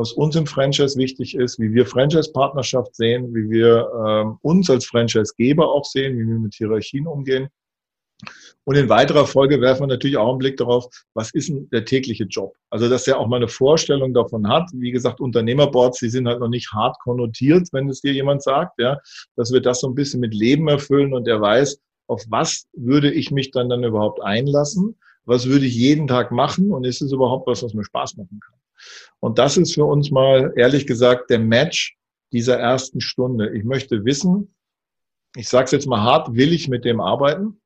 was 0.00 0.12
uns 0.12 0.34
im 0.34 0.46
Franchise 0.46 0.96
wichtig 0.98 1.34
ist, 1.34 1.60
wie 1.60 1.72
wir 1.74 1.84
Franchise-Partnerschaft 1.84 2.96
sehen, 2.96 3.34
wie 3.34 3.50
wir 3.50 3.86
ähm, 4.06 4.38
uns 4.40 4.70
als 4.70 4.86
Franchise-Geber 4.86 5.70
auch 5.70 5.84
sehen, 5.84 6.18
wie 6.18 6.26
wir 6.26 6.38
mit 6.38 6.54
Hierarchien 6.54 7.06
umgehen. 7.06 7.48
Und 8.64 8.76
in 8.76 8.88
weiterer 8.88 9.26
Folge 9.26 9.60
werfen 9.60 9.82
wir 9.82 9.86
natürlich 9.88 10.16
auch 10.16 10.30
einen 10.30 10.38
Blick 10.38 10.56
darauf, 10.56 10.86
was 11.14 11.30
ist 11.32 11.48
denn 11.48 11.68
der 11.70 11.84
tägliche 11.84 12.24
Job? 12.24 12.54
Also, 12.70 12.88
dass 12.88 13.06
er 13.06 13.18
auch 13.18 13.26
mal 13.26 13.36
eine 13.36 13.48
Vorstellung 13.48 14.14
davon 14.14 14.48
hat. 14.48 14.70
Wie 14.74 14.90
gesagt, 14.90 15.20
Unternehmerboards, 15.20 15.98
die 15.98 16.10
sind 16.10 16.26
halt 16.28 16.40
noch 16.40 16.48
nicht 16.48 16.72
hart 16.72 16.98
konnotiert, 17.00 17.68
wenn 17.72 17.88
es 17.88 18.00
dir 18.00 18.12
jemand 18.12 18.42
sagt, 18.42 18.80
ja, 18.80 18.98
dass 19.36 19.52
wir 19.52 19.60
das 19.60 19.80
so 19.80 19.88
ein 19.88 19.94
bisschen 19.94 20.20
mit 20.20 20.34
Leben 20.34 20.68
erfüllen 20.68 21.12
und 21.14 21.28
er 21.28 21.40
weiß, 21.40 21.78
auf 22.06 22.24
was 22.28 22.66
würde 22.74 23.10
ich 23.10 23.30
mich 23.30 23.50
dann 23.50 23.68
dann 23.68 23.84
überhaupt 23.84 24.22
einlassen? 24.22 24.98
Was 25.24 25.46
würde 25.46 25.66
ich 25.66 25.74
jeden 25.74 26.06
Tag 26.06 26.32
machen? 26.32 26.72
Und 26.72 26.84
ist 26.84 27.02
es 27.02 27.12
überhaupt 27.12 27.46
was, 27.46 27.62
was 27.62 27.74
mir 27.74 27.84
Spaß 27.84 28.16
machen 28.16 28.40
kann? 28.40 28.59
Und 29.20 29.38
das 29.38 29.56
ist 29.56 29.74
für 29.74 29.84
uns 29.84 30.10
mal, 30.10 30.52
ehrlich 30.56 30.86
gesagt, 30.86 31.30
der 31.30 31.38
Match 31.38 31.96
dieser 32.32 32.58
ersten 32.58 33.00
Stunde. 33.00 33.54
Ich 33.56 33.64
möchte 33.64 34.04
wissen, 34.04 34.54
ich 35.36 35.48
sage 35.48 35.66
es 35.66 35.70
jetzt 35.72 35.86
mal 35.86 36.00
hart, 36.00 36.34
will 36.34 36.52
ich 36.52 36.68
mit 36.68 36.84
dem 36.84 37.00
arbeiten? 37.00 37.60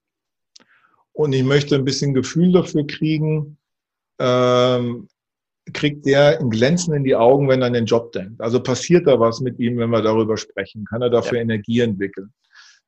Und 1.12 1.32
ich 1.32 1.44
möchte 1.44 1.76
ein 1.76 1.84
bisschen 1.84 2.12
Gefühl 2.12 2.52
dafür 2.52 2.86
kriegen, 2.86 3.58
ähm, 4.18 5.08
kriegt 5.72 6.04
der 6.04 6.40
ein 6.40 6.50
Glänzen 6.50 6.94
in 6.94 7.04
die 7.04 7.14
Augen, 7.14 7.48
wenn 7.48 7.62
er 7.62 7.68
an 7.68 7.72
den 7.72 7.86
Job 7.86 8.12
denkt? 8.12 8.40
Also 8.40 8.60
passiert 8.60 9.06
da 9.06 9.18
was 9.18 9.40
mit 9.40 9.58
ihm, 9.58 9.78
wenn 9.78 9.90
wir 9.90 10.02
darüber 10.02 10.36
sprechen? 10.36 10.84
Kann 10.84 11.02
er 11.02 11.10
dafür 11.10 11.38
ja. 11.38 11.42
Energie 11.42 11.80
entwickeln? 11.80 12.32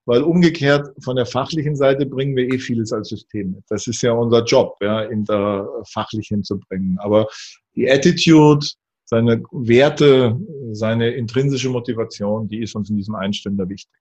Weil 0.05 0.23
umgekehrt 0.23 0.89
von 1.03 1.17
der 1.17 1.27
fachlichen 1.27 1.75
Seite 1.75 2.07
bringen 2.07 2.37
wir 2.37 2.53
eh 2.53 2.59
vieles 2.59 2.93
als 2.93 3.09
System 3.09 3.53
mit. 3.53 3.65
Das 3.69 3.87
ist 3.87 4.03
ja 4.03 4.13
unser 4.13 4.45
Job, 4.45 4.77
ja, 4.81 5.03
in 5.03 5.25
der 5.25 5.69
fachlich 5.91 6.29
hinzubringen. 6.29 6.99
Aber 6.99 7.29
die 7.77 7.91
Attitude, 7.91 8.67
seine 9.05 9.43
Werte, 9.53 10.37
seine 10.73 11.11
intrinsische 11.11 11.69
Motivation, 11.69 12.49
die 12.49 12.63
ist 12.63 12.75
uns 12.75 12.91
in 12.91 12.97
diesem 12.97 13.15
Einstünder 13.15 13.69
wichtig. 13.69 13.95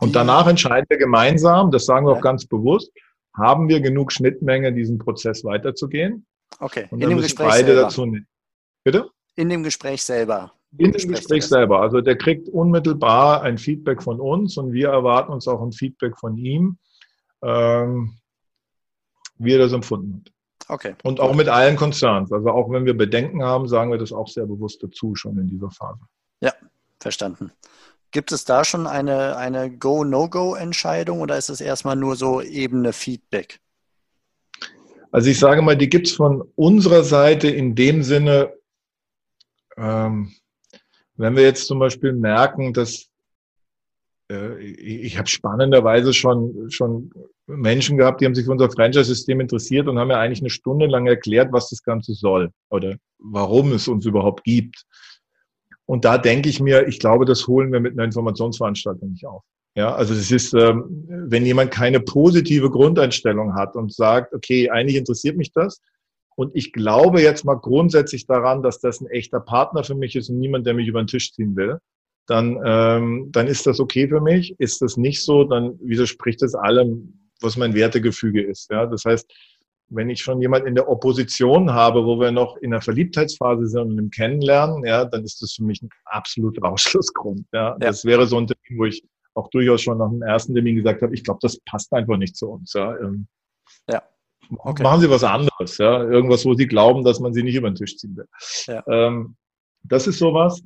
Und 0.00 0.14
danach 0.14 0.46
entscheiden 0.46 0.86
wir 0.90 0.98
gemeinsam, 0.98 1.70
das 1.70 1.86
sagen 1.86 2.06
wir 2.06 2.12
auch 2.12 2.20
ganz 2.20 2.44
bewusst, 2.44 2.92
haben 3.34 3.68
wir 3.68 3.80
genug 3.80 4.12
Schnittmenge, 4.12 4.72
diesen 4.72 4.98
Prozess 4.98 5.44
weiterzugehen? 5.44 6.26
Okay, 6.58 6.86
in 6.90 7.00
dem 7.00 7.18
Gespräch 7.18 7.48
beide 7.48 7.66
selber. 7.66 7.82
Dazu 7.82 8.16
Bitte? 8.84 9.10
In 9.36 9.48
dem 9.48 9.62
Gespräch 9.62 10.02
selber. 10.02 10.52
In 10.78 10.92
dem 10.92 11.10
Gespräch 11.10 11.46
selber. 11.46 11.80
Also 11.80 12.00
der 12.00 12.16
kriegt 12.16 12.48
unmittelbar 12.48 13.42
ein 13.42 13.58
Feedback 13.58 14.02
von 14.02 14.20
uns 14.20 14.56
und 14.56 14.72
wir 14.72 14.88
erwarten 14.88 15.32
uns 15.32 15.48
auch 15.48 15.62
ein 15.62 15.72
Feedback 15.72 16.18
von 16.18 16.36
ihm, 16.36 16.78
ähm, 17.42 18.18
wie 19.38 19.52
er 19.52 19.58
das 19.58 19.72
empfunden 19.72 20.22
hat. 20.24 20.32
Okay. 20.68 20.94
Und 21.04 21.20
auch 21.20 21.34
mit 21.34 21.48
allen 21.48 21.76
Concerns. 21.76 22.32
Also 22.32 22.50
auch 22.50 22.70
wenn 22.70 22.84
wir 22.84 22.96
Bedenken 22.96 23.42
haben, 23.42 23.68
sagen 23.68 23.90
wir 23.90 23.98
das 23.98 24.12
auch 24.12 24.28
sehr 24.28 24.46
bewusst 24.46 24.82
dazu 24.82 25.14
schon 25.14 25.38
in 25.38 25.48
dieser 25.48 25.70
Phase. 25.70 26.00
Ja, 26.40 26.52
verstanden. 27.00 27.52
Gibt 28.10 28.32
es 28.32 28.44
da 28.44 28.64
schon 28.64 28.86
eine, 28.86 29.36
eine 29.36 29.70
Go-No-Go-Entscheidung 29.70 31.20
oder 31.20 31.36
ist 31.36 31.50
es 31.50 31.60
erstmal 31.60 31.96
nur 31.96 32.16
so 32.16 32.40
ebene 32.40 32.92
Feedback? 32.92 33.60
Also 35.12 35.30
ich 35.30 35.38
sage 35.38 35.62
mal, 35.62 35.76
die 35.76 35.88
gibt 35.88 36.08
es 36.08 36.14
von 36.14 36.42
unserer 36.56 37.02
Seite 37.02 37.48
in 37.48 37.74
dem 37.74 38.02
Sinne, 38.02 38.52
ähm, 39.76 40.32
wenn 41.16 41.36
wir 41.36 41.42
jetzt 41.42 41.66
zum 41.66 41.78
Beispiel 41.78 42.12
merken, 42.12 42.72
dass 42.72 43.08
ich 44.28 45.16
habe 45.18 45.28
spannenderweise 45.28 46.12
schon, 46.12 46.68
schon 46.70 47.10
Menschen 47.46 47.96
gehabt, 47.96 48.20
die 48.20 48.24
haben 48.24 48.34
sich 48.34 48.44
für 48.44 48.50
unser 48.50 48.70
Franchise-System 48.70 49.40
interessiert 49.40 49.86
und 49.86 49.98
haben 49.98 50.08
mir 50.08 50.18
eigentlich 50.18 50.40
eine 50.40 50.50
Stunde 50.50 50.86
lang 50.86 51.06
erklärt, 51.06 51.52
was 51.52 51.70
das 51.70 51.82
Ganze 51.82 52.14
soll 52.14 52.50
oder 52.70 52.96
warum 53.18 53.72
es 53.72 53.86
uns 53.86 54.04
überhaupt 54.04 54.42
gibt. 54.42 54.84
Und 55.84 56.04
da 56.04 56.18
denke 56.18 56.48
ich 56.48 56.60
mir, 56.60 56.88
ich 56.88 56.98
glaube, 56.98 57.24
das 57.24 57.46
holen 57.46 57.72
wir 57.72 57.78
mit 57.78 57.92
einer 57.92 58.04
Informationsveranstaltung 58.04 59.10
nicht 59.12 59.26
auf. 59.26 59.42
Ja, 59.76 59.94
also 59.94 60.14
es 60.14 60.32
ist, 60.32 60.54
ähm, 60.54 61.06
wenn 61.08 61.46
jemand 61.46 61.70
keine 61.70 62.00
positive 62.00 62.70
Grundeinstellung 62.70 63.54
hat 63.54 63.76
und 63.76 63.92
sagt, 63.92 64.34
okay, 64.34 64.70
eigentlich 64.70 64.96
interessiert 64.96 65.36
mich 65.36 65.52
das, 65.52 65.80
und 66.36 66.54
ich 66.54 66.72
glaube 66.72 67.22
jetzt 67.22 67.44
mal 67.44 67.54
grundsätzlich 67.54 68.26
daran, 68.26 68.62
dass 68.62 68.78
das 68.78 69.00
ein 69.00 69.06
echter 69.06 69.40
Partner 69.40 69.82
für 69.84 69.94
mich 69.94 70.14
ist 70.16 70.28
und 70.28 70.38
niemand, 70.38 70.66
der 70.66 70.74
mich 70.74 70.86
über 70.86 71.02
den 71.02 71.06
Tisch 71.06 71.32
ziehen 71.32 71.56
will. 71.56 71.78
Dann, 72.26 72.58
ähm, 72.64 73.28
dann 73.30 73.46
ist 73.46 73.66
das 73.66 73.80
okay 73.80 74.08
für 74.08 74.20
mich. 74.20 74.54
Ist 74.58 74.82
das 74.82 74.96
nicht 74.96 75.24
so, 75.24 75.44
dann 75.44 75.78
widerspricht 75.80 76.42
das 76.42 76.54
allem, 76.54 77.28
was 77.40 77.56
mein 77.56 77.74
Wertegefüge 77.74 78.42
ist. 78.42 78.70
Ja, 78.70 78.86
das 78.86 79.04
heißt, 79.04 79.30
wenn 79.88 80.10
ich 80.10 80.20
schon 80.20 80.40
jemand 80.40 80.66
in 80.66 80.74
der 80.74 80.88
Opposition 80.88 81.72
habe, 81.72 82.04
wo 82.04 82.18
wir 82.18 82.32
noch 82.32 82.56
in 82.56 82.72
der 82.72 82.80
Verliebtheitsphase 82.80 83.68
sind 83.68 83.92
und 83.92 83.98
im 83.98 84.10
Kennenlernen, 84.10 84.84
ja, 84.84 85.04
dann 85.04 85.24
ist 85.24 85.40
das 85.42 85.52
für 85.52 85.64
mich 85.64 85.80
ein 85.82 85.90
absoluter 86.04 86.64
Ausschlussgrund. 86.64 87.44
Ja. 87.52 87.70
ja. 87.70 87.78
Das 87.78 88.04
wäre 88.04 88.26
so 88.26 88.38
ein 88.38 88.46
Termin, 88.46 88.80
wo 88.80 88.84
ich 88.86 89.04
auch 89.34 89.48
durchaus 89.50 89.82
schon 89.82 89.98
nach 89.98 90.08
dem 90.08 90.22
ersten 90.22 90.54
Termin 90.54 90.76
gesagt 90.76 91.02
habe, 91.02 91.14
ich 91.14 91.22
glaube, 91.22 91.38
das 91.42 91.58
passt 91.60 91.92
einfach 91.92 92.16
nicht 92.16 92.36
zu 92.36 92.50
uns. 92.50 92.72
Ja. 92.72 92.96
Ähm, 92.98 93.28
ja. 93.88 94.02
Okay. 94.58 94.82
Machen 94.82 95.00
Sie 95.00 95.10
was 95.10 95.24
anderes, 95.24 95.78
ja. 95.78 96.02
Irgendwas, 96.02 96.44
wo 96.44 96.54
Sie 96.54 96.66
glauben, 96.66 97.04
dass 97.04 97.20
man 97.20 97.34
Sie 97.34 97.42
nicht 97.42 97.56
über 97.56 97.70
den 97.70 97.74
Tisch 97.74 97.96
ziehen 97.96 98.16
will. 98.16 98.28
Ja. 98.66 98.82
Ähm, 98.88 99.36
das 99.82 100.06
ist 100.06 100.18
sowas. 100.18 100.62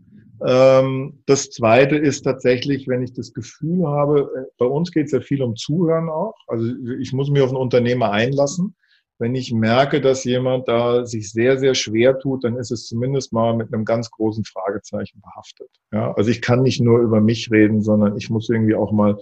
Ähm, 0.46 1.22
das 1.26 1.50
zweite 1.50 1.96
ist 1.96 2.22
tatsächlich, 2.22 2.88
wenn 2.88 3.02
ich 3.02 3.12
das 3.12 3.32
Gefühl 3.32 3.86
habe, 3.86 4.30
äh, 4.34 4.50
bei 4.58 4.66
uns 4.66 4.90
geht 4.90 5.06
es 5.06 5.12
ja 5.12 5.20
viel 5.20 5.42
um 5.42 5.56
Zuhören 5.56 6.08
auch. 6.08 6.34
Also 6.46 6.66
ich 6.98 7.12
muss 7.12 7.30
mich 7.30 7.42
auf 7.42 7.50
einen 7.50 7.58
Unternehmer 7.58 8.10
einlassen. 8.10 8.74
Wenn 9.18 9.34
ich 9.34 9.52
merke, 9.52 10.00
dass 10.00 10.24
jemand 10.24 10.66
da 10.66 11.04
sich 11.04 11.30
sehr, 11.30 11.58
sehr 11.58 11.74
schwer 11.74 12.18
tut, 12.18 12.42
dann 12.42 12.56
ist 12.56 12.70
es 12.70 12.86
zumindest 12.86 13.34
mal 13.34 13.54
mit 13.54 13.72
einem 13.72 13.84
ganz 13.84 14.10
großen 14.10 14.44
Fragezeichen 14.44 15.20
behaftet. 15.20 15.68
Ja, 15.92 16.12
also 16.14 16.30
ich 16.30 16.40
kann 16.40 16.62
nicht 16.62 16.80
nur 16.80 17.00
über 17.00 17.20
mich 17.20 17.50
reden, 17.50 17.82
sondern 17.82 18.16
ich 18.16 18.30
muss 18.30 18.48
irgendwie 18.48 18.74
auch 18.74 18.92
mal 18.92 19.18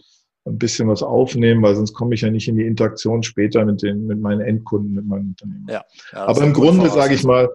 ein 0.46 0.56
bisschen 0.56 0.88
was 0.88 1.02
aufnehmen, 1.02 1.62
weil 1.62 1.74
sonst 1.74 1.94
komme 1.94 2.14
ich 2.14 2.20
ja 2.20 2.30
nicht 2.30 2.46
in 2.46 2.56
die 2.56 2.66
Interaktion 2.66 3.24
später 3.24 3.64
mit 3.64 3.82
den, 3.82 4.06
mit 4.06 4.20
meinen 4.20 4.40
Endkunden, 4.40 4.94
mit 4.94 5.04
meinem 5.04 5.30
Unternehmen. 5.30 5.66
Ja, 5.68 5.84
ja 6.12 6.26
Aber 6.26 6.42
im 6.44 6.52
Grunde 6.52 6.88
sage 6.90 7.14
ich 7.14 7.24
mal, 7.24 7.48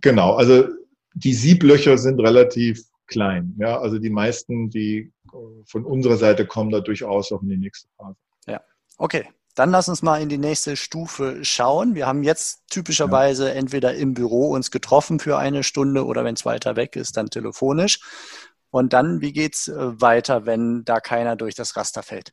genau, 0.00 0.34
also 0.34 0.64
die 1.14 1.34
Sieblöcher 1.34 1.98
sind 1.98 2.20
relativ 2.20 2.82
klein. 3.06 3.56
Ja, 3.58 3.78
also 3.80 3.98
die 3.98 4.10
meisten, 4.10 4.70
die 4.70 5.12
von 5.66 5.84
unserer 5.84 6.16
Seite 6.16 6.46
kommen, 6.46 6.70
da 6.70 6.80
durchaus 6.80 7.32
auch 7.32 7.42
in 7.42 7.48
die 7.48 7.56
nächste 7.56 7.88
Phase. 7.96 8.16
Ja, 8.46 8.60
okay. 8.96 9.26
Dann 9.56 9.70
lass 9.70 9.88
uns 9.88 10.00
mal 10.00 10.22
in 10.22 10.28
die 10.28 10.38
nächste 10.38 10.76
Stufe 10.76 11.44
schauen. 11.44 11.96
Wir 11.96 12.06
haben 12.06 12.22
jetzt 12.22 12.62
typischerweise 12.70 13.48
ja. 13.48 13.54
entweder 13.54 13.94
im 13.94 14.14
Büro 14.14 14.52
uns 14.52 14.70
getroffen 14.70 15.18
für 15.18 15.38
eine 15.38 15.64
Stunde 15.64 16.06
oder 16.06 16.24
wenn 16.24 16.34
es 16.34 16.46
weiter 16.46 16.76
weg 16.76 16.94
ist, 16.94 17.16
dann 17.16 17.30
telefonisch. 17.30 18.00
Und 18.70 18.92
dann, 18.92 19.20
wie 19.20 19.32
geht 19.32 19.56
es 19.56 19.68
äh, 19.68 20.00
weiter, 20.00 20.46
wenn 20.46 20.84
da 20.84 21.00
keiner 21.00 21.34
durch 21.34 21.56
das 21.56 21.76
Raster 21.76 22.04
fällt? 22.04 22.32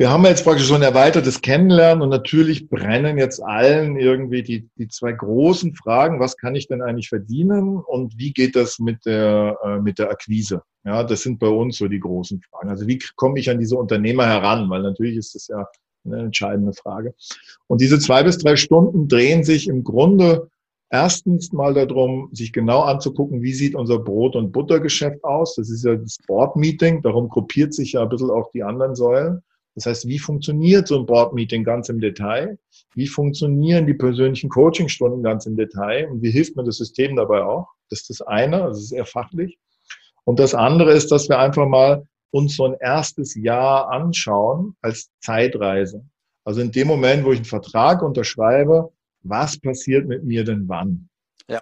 Wir 0.00 0.08
haben 0.08 0.24
jetzt 0.24 0.44
praktisch 0.44 0.66
so 0.66 0.76
ein 0.76 0.80
erweitertes 0.80 1.42
Kennenlernen 1.42 2.00
und 2.00 2.08
natürlich 2.08 2.70
brennen 2.70 3.18
jetzt 3.18 3.38
allen 3.42 3.96
irgendwie 3.96 4.42
die, 4.42 4.66
die 4.78 4.88
zwei 4.88 5.12
großen 5.12 5.74
Fragen, 5.74 6.20
was 6.20 6.38
kann 6.38 6.54
ich 6.54 6.66
denn 6.68 6.80
eigentlich 6.80 7.10
verdienen 7.10 7.76
und 7.76 8.16
wie 8.16 8.32
geht 8.32 8.56
das 8.56 8.78
mit 8.78 9.04
der, 9.04 9.58
äh, 9.62 9.78
mit 9.78 9.98
der 9.98 10.08
Akquise? 10.08 10.62
Ja, 10.86 11.04
das 11.04 11.20
sind 11.20 11.38
bei 11.38 11.48
uns 11.48 11.76
so 11.76 11.86
die 11.86 12.00
großen 12.00 12.40
Fragen. 12.40 12.70
Also 12.70 12.86
wie 12.86 12.98
komme 13.16 13.38
ich 13.40 13.50
an 13.50 13.58
diese 13.58 13.76
Unternehmer 13.76 14.24
heran? 14.24 14.70
Weil 14.70 14.80
natürlich 14.80 15.18
ist 15.18 15.34
das 15.34 15.48
ja 15.48 15.66
eine 16.06 16.20
entscheidende 16.20 16.72
Frage. 16.72 17.12
Und 17.66 17.82
diese 17.82 17.98
zwei 17.98 18.22
bis 18.22 18.38
drei 18.38 18.56
Stunden 18.56 19.06
drehen 19.06 19.44
sich 19.44 19.68
im 19.68 19.84
Grunde 19.84 20.48
erstens 20.88 21.52
mal 21.52 21.74
darum, 21.74 22.30
sich 22.32 22.54
genau 22.54 22.80
anzugucken, 22.80 23.42
wie 23.42 23.52
sieht 23.52 23.74
unser 23.74 23.98
Brot- 23.98 24.34
und 24.34 24.50
Buttergeschäft 24.50 25.22
aus. 25.24 25.56
Das 25.56 25.68
ist 25.68 25.84
ja 25.84 25.94
das 25.94 26.16
Board-Meeting, 26.26 27.02
darum 27.02 27.28
gruppiert 27.28 27.74
sich 27.74 27.92
ja 27.92 28.02
ein 28.02 28.08
bisschen 28.08 28.30
auch 28.30 28.50
die 28.52 28.62
anderen 28.62 28.94
Säulen. 28.94 29.42
Das 29.74 29.86
heißt, 29.86 30.08
wie 30.08 30.18
funktioniert 30.18 30.88
so 30.88 30.98
ein 30.98 31.06
Board-Meeting 31.06 31.64
ganz 31.64 31.88
im 31.88 32.00
Detail? 32.00 32.58
Wie 32.94 33.06
funktionieren 33.06 33.86
die 33.86 33.94
persönlichen 33.94 34.50
Coachingstunden 34.50 35.22
ganz 35.22 35.46
im 35.46 35.56
Detail? 35.56 36.08
Und 36.10 36.22
wie 36.22 36.30
hilft 36.30 36.56
mir 36.56 36.64
das 36.64 36.76
System 36.76 37.16
dabei 37.16 37.42
auch? 37.42 37.68
Das 37.88 38.00
ist 38.00 38.10
das 38.10 38.22
eine, 38.22 38.58
das 38.58 38.80
ist 38.80 38.92
eher 38.92 39.06
fachlich. 39.06 39.58
Und 40.24 40.38
das 40.38 40.54
andere 40.54 40.92
ist, 40.92 41.10
dass 41.10 41.28
wir 41.28 41.38
einfach 41.38 41.66
mal 41.66 42.06
uns 42.30 42.56
so 42.56 42.64
ein 42.64 42.76
erstes 42.80 43.34
Jahr 43.34 43.90
anschauen 43.90 44.76
als 44.82 45.10
Zeitreise. 45.20 46.04
Also 46.44 46.60
in 46.60 46.72
dem 46.72 46.88
Moment, 46.88 47.24
wo 47.24 47.32
ich 47.32 47.38
einen 47.38 47.44
Vertrag 47.44 48.02
unterschreibe, 48.02 48.92
was 49.22 49.58
passiert 49.58 50.06
mit 50.06 50.24
mir 50.24 50.44
denn 50.44 50.68
wann? 50.68 51.08
Ja. 51.48 51.60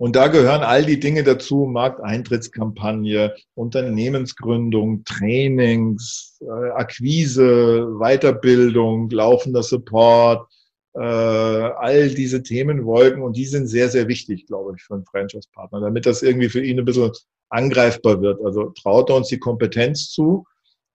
Und 0.00 0.16
da 0.16 0.28
gehören 0.28 0.62
all 0.62 0.86
die 0.86 0.98
Dinge 0.98 1.24
dazu, 1.24 1.66
Markteintrittskampagne, 1.66 3.34
Unternehmensgründung, 3.52 5.04
Trainings, 5.04 6.38
äh, 6.40 6.70
Akquise, 6.70 7.86
Weiterbildung, 7.98 9.10
laufender 9.10 9.62
Support, 9.62 10.48
äh, 10.94 11.00
all 11.00 12.08
diese 12.08 12.42
Themenwolken 12.42 13.20
und 13.20 13.36
die 13.36 13.44
sind 13.44 13.66
sehr, 13.66 13.90
sehr 13.90 14.08
wichtig, 14.08 14.46
glaube 14.46 14.72
ich, 14.74 14.82
für 14.82 14.94
einen 14.94 15.04
Franchise-Partner, 15.04 15.80
damit 15.80 16.06
das 16.06 16.22
irgendwie 16.22 16.48
für 16.48 16.64
ihn 16.64 16.78
ein 16.78 16.86
bisschen 16.86 17.12
angreifbar 17.50 18.22
wird. 18.22 18.42
Also 18.42 18.70
traut 18.70 19.10
er 19.10 19.16
uns 19.16 19.28
die 19.28 19.38
Kompetenz 19.38 20.08
zu, 20.08 20.46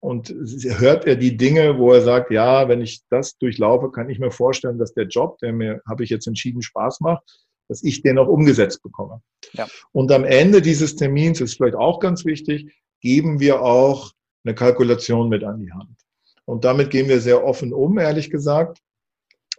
und 0.05 0.29
hört 0.29 1.05
er 1.05 1.15
die 1.15 1.35
Dinge, 1.35 1.79
wo 1.79 1.91
er 1.91 2.01
sagt, 2.01 2.29
ja, 2.29 2.67
wenn 2.67 2.81
ich 2.81 3.01
das 3.09 3.38
durchlaufe, 3.39 3.89
kann 3.91 4.07
ich 4.07 4.19
mir 4.19 4.29
vorstellen, 4.29 4.77
dass 4.77 4.93
der 4.93 5.07
Job, 5.07 5.39
der 5.39 5.51
mir, 5.51 5.81
habe 5.88 6.03
ich 6.03 6.12
jetzt 6.12 6.27
entschieden, 6.27 6.62
Spaß 6.62 7.00
macht, 7.00 7.24
dass 7.67 7.84
ich 7.84 8.01
den 8.01 8.17
auch 8.17 8.27
umgesetzt 8.27 8.81
bekomme. 8.84 9.22
Ja. 9.53 9.67
Und 9.91 10.12
am 10.12 10.24
Ende 10.24 10.62
dieses 10.62 10.95
Termins 10.95 11.41
ist 11.41 11.55
vielleicht 11.55 11.75
auch 11.75 12.00
ganz 12.00 12.25
wichtig, 12.25 12.72
geben 13.01 13.39
wir 13.39 13.62
auch 13.62 14.12
eine 14.43 14.55
Kalkulation 14.55 15.29
mit 15.29 15.43
an 15.43 15.60
die 15.60 15.72
Hand. 15.72 15.98
Und 16.45 16.63
damit 16.63 16.91
gehen 16.91 17.10
wir 17.10 17.19
sehr 17.19 17.43
offen 17.43 17.74
um, 17.74 17.98
ehrlich 17.98 18.29
gesagt. 18.29 18.79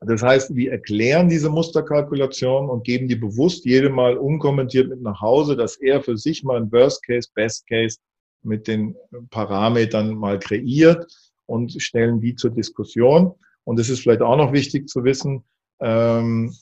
Das 0.00 0.22
heißt, 0.22 0.54
wir 0.54 0.72
erklären 0.72 1.28
diese 1.28 1.48
Musterkalkulation 1.48 2.68
und 2.68 2.84
geben 2.84 3.08
die 3.08 3.16
bewusst 3.16 3.64
jedem 3.64 3.94
Mal 3.94 4.16
unkommentiert 4.16 4.88
mit 4.88 5.00
nach 5.00 5.20
Hause, 5.20 5.56
dass 5.56 5.76
er 5.76 6.02
für 6.02 6.18
sich 6.18 6.44
mal 6.44 6.58
ein 6.58 6.70
Worst 6.70 7.02
Case, 7.04 7.28
Best 7.34 7.66
Case 7.66 7.98
mit 8.42 8.68
den 8.68 8.94
Parametern 9.30 10.14
mal 10.14 10.38
kreiert 10.38 11.06
und 11.46 11.80
stellen 11.82 12.20
die 12.20 12.34
zur 12.34 12.50
Diskussion. 12.50 13.34
Und 13.64 13.80
es 13.80 13.88
ist 13.88 14.00
vielleicht 14.00 14.22
auch 14.22 14.36
noch 14.36 14.52
wichtig 14.52 14.88
zu 14.88 15.02
wissen, 15.02 15.44
ähm, 15.80 16.54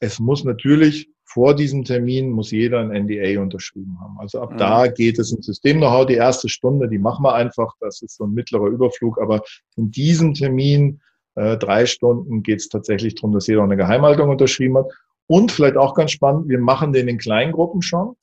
es 0.00 0.18
muss 0.18 0.44
natürlich 0.44 1.08
vor 1.24 1.54
diesem 1.54 1.84
Termin 1.84 2.30
muss 2.30 2.52
jeder 2.52 2.80
ein 2.80 3.04
NDA 3.04 3.40
unterschrieben 3.40 3.98
haben. 4.00 4.16
Also 4.18 4.40
ab 4.40 4.52
mhm. 4.52 4.58
da 4.58 4.86
geht 4.86 5.18
es 5.18 5.32
ins 5.32 5.46
System-Know-how. 5.46 6.06
Die 6.06 6.14
erste 6.14 6.48
Stunde, 6.48 6.88
die 6.88 6.98
machen 6.98 7.24
wir 7.24 7.34
einfach. 7.34 7.74
Das 7.80 8.00
ist 8.00 8.16
so 8.16 8.24
ein 8.24 8.32
mittlerer 8.32 8.68
Überflug. 8.68 9.20
Aber 9.20 9.42
in 9.76 9.90
diesem 9.90 10.34
Termin, 10.34 11.00
äh, 11.34 11.56
drei 11.58 11.84
Stunden, 11.84 12.42
geht 12.42 12.60
es 12.60 12.68
tatsächlich 12.68 13.16
darum, 13.16 13.32
dass 13.32 13.48
jeder 13.48 13.64
eine 13.64 13.76
Geheimhaltung 13.76 14.30
unterschrieben 14.30 14.78
hat. 14.78 14.86
Und 15.26 15.50
vielleicht 15.50 15.76
auch 15.76 15.94
ganz 15.94 16.12
spannend, 16.12 16.48
wir 16.48 16.60
machen 16.60 16.92
den 16.92 17.08
in 17.08 17.18
Kleingruppen 17.18 17.82
schon, 17.82 18.14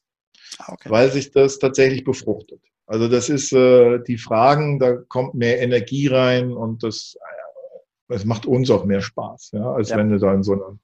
ah, 0.60 0.74
okay. 0.74 0.90
weil 0.90 1.12
sich 1.12 1.32
das 1.32 1.60
tatsächlich 1.60 2.06
befruchtet. 2.06 2.62
Also 2.88 3.10
das 3.10 3.28
ist 3.28 3.52
äh, 3.52 4.00
die 4.08 4.18
Fragen, 4.18 4.80
da 4.80 4.96
kommt 4.96 5.34
mehr 5.34 5.62
Energie 5.62 6.08
rein 6.08 6.54
und 6.54 6.84
das, 6.84 7.18
äh, 7.20 8.14
das 8.14 8.24
macht 8.24 8.46
uns 8.46 8.72
auch 8.72 8.86
mehr 8.86 9.02
Spaß, 9.02 9.52
ja, 9.54 9.72
als 9.74 9.90
ja. 9.90 9.98
wenn 9.98 10.10
du 10.10 10.20
da 10.20 10.34
in 10.34 10.44
so 10.44 10.54
einer 10.54 10.78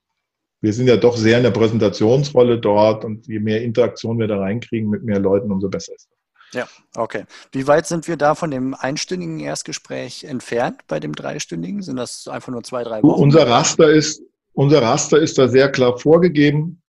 wir 0.61 0.73
sind 0.73 0.87
ja 0.87 0.97
doch 0.97 1.15
sehr 1.15 1.37
in 1.37 1.43
der 1.43 1.51
Präsentationsrolle 1.51 2.59
dort 2.59 3.05
und 3.05 3.27
je 3.27 3.39
mehr 3.39 3.61
Interaktion 3.61 4.19
wir 4.19 4.27
da 4.27 4.37
reinkriegen 4.37 4.89
mit 4.89 5.03
mehr 5.03 5.19
Leuten, 5.19 5.51
umso 5.51 5.69
besser 5.69 5.93
ist 5.93 6.09
es. 6.11 6.19
Ja, 6.51 6.67
okay. 6.95 7.25
Wie 7.51 7.67
weit 7.67 7.85
sind 7.85 8.07
wir 8.07 8.17
da 8.17 8.33
von 8.33 8.49
dem 8.51 8.73
einstündigen 8.73 9.39
Erstgespräch 9.39 10.23
entfernt 10.23 10.81
bei 10.87 10.99
dem 10.99 11.13
dreistündigen? 11.13 11.81
Sind 11.81 11.97
das 11.97 12.27
einfach 12.27 12.51
nur 12.51 12.63
zwei, 12.63 12.83
drei 12.83 13.03
Wochen? 13.03 13.21
Unser 13.21 13.47
Raster 13.47 13.89
ist, 13.89 14.21
unser 14.53 14.81
Raster 14.81 15.19
ist 15.19 15.37
da 15.37 15.47
sehr 15.47 15.71
klar 15.71 15.97
vorgegeben. 15.97 16.81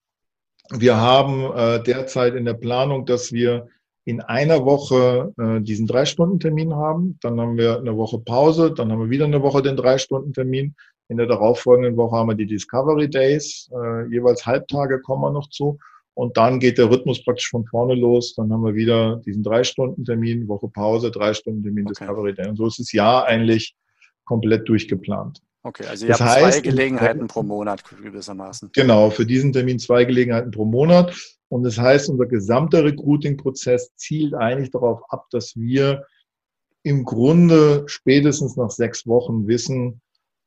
Wir 0.71 0.97
haben 0.97 1.53
äh, 1.53 1.83
derzeit 1.83 2.35
in 2.35 2.45
der 2.45 2.55
Planung, 2.55 3.05
dass 3.05 3.33
wir 3.33 3.69
in 4.05 4.21
einer 4.23 4.65
Woche 4.65 5.33
äh, 5.39 5.61
diesen 5.61 5.87
Drei-Stunden-Termin 5.87 6.75
haben. 6.75 7.19
Dann 7.21 7.39
haben 7.41 7.59
wir 7.59 7.79
eine 7.79 7.97
Woche 7.97 8.19
Pause, 8.19 8.73
dann 8.73 8.91
haben 8.91 9.01
wir 9.01 9.11
wieder 9.11 9.27
eine 9.27 9.43
Woche 9.43 9.63
den 9.63 9.77
Drei-Stunden-Termin. 9.77 10.75
In 11.11 11.17
der 11.17 11.27
darauffolgenden 11.27 11.97
Woche 11.97 12.17
haben 12.17 12.29
wir 12.29 12.37
die 12.37 12.47
Discovery 12.47 13.11
Days, 13.11 13.69
äh, 13.73 14.07
jeweils 14.07 14.47
Halbtage 14.47 15.01
kommen 15.01 15.23
wir 15.23 15.33
noch 15.33 15.51
zu. 15.51 15.77
Und 16.15 16.37
dann 16.37 16.61
geht 16.61 16.79
der 16.79 16.89
Rhythmus 16.89 17.25
praktisch 17.25 17.51
von 17.51 17.67
vorne 17.67 17.97
los. 17.97 18.35
Dann 18.37 18.53
haben 18.53 18.65
wir 18.65 18.77
wieder 18.77 19.17
diesen 19.27 19.43
Drei-Stunden-Termin, 19.43 20.47
Woche 20.47 20.69
Pause, 20.69 21.11
Drei-Stunden-Termin, 21.11 21.87
okay. 21.87 21.95
Discovery 21.99 22.35
Day. 22.35 22.49
Und 22.49 22.57
so 22.57 22.67
ist 22.69 22.79
das 22.79 22.93
Jahr 22.93 23.27
eigentlich 23.27 23.75
komplett 24.25 24.69
durchgeplant. 24.69 25.41
Okay, 25.65 25.85
also 25.87 26.07
ihr 26.07 26.13
das 26.13 26.21
habt 26.21 26.31
heißt, 26.31 26.59
zwei 26.59 26.61
Gelegenheiten 26.63 27.27
pro 27.27 27.43
Monat 27.43 27.83
gewissermaßen. 27.85 28.71
Genau, 28.73 29.11
für 29.11 29.27
diesen 29.27 29.53
Termin 29.53 29.81
zwei 29.81 30.05
Gelegenheiten 30.05 30.53
pro 30.53 30.65
Monat. 30.65 31.13
Und 31.49 31.65
das 31.65 31.77
heißt, 31.77 32.09
unser 32.09 32.27
gesamter 32.27 32.85
Recruiting-Prozess 32.85 33.97
zielt 33.97 34.35
eigentlich 34.35 34.71
darauf 34.71 35.03
ab, 35.09 35.27
dass 35.31 35.57
wir 35.57 36.05
im 36.85 37.05
Grunde 37.05 37.83
spätestens 37.87 38.57
nach 38.57 38.71
sechs 38.71 39.07
Wochen 39.09 39.49
wissen, 39.49 40.01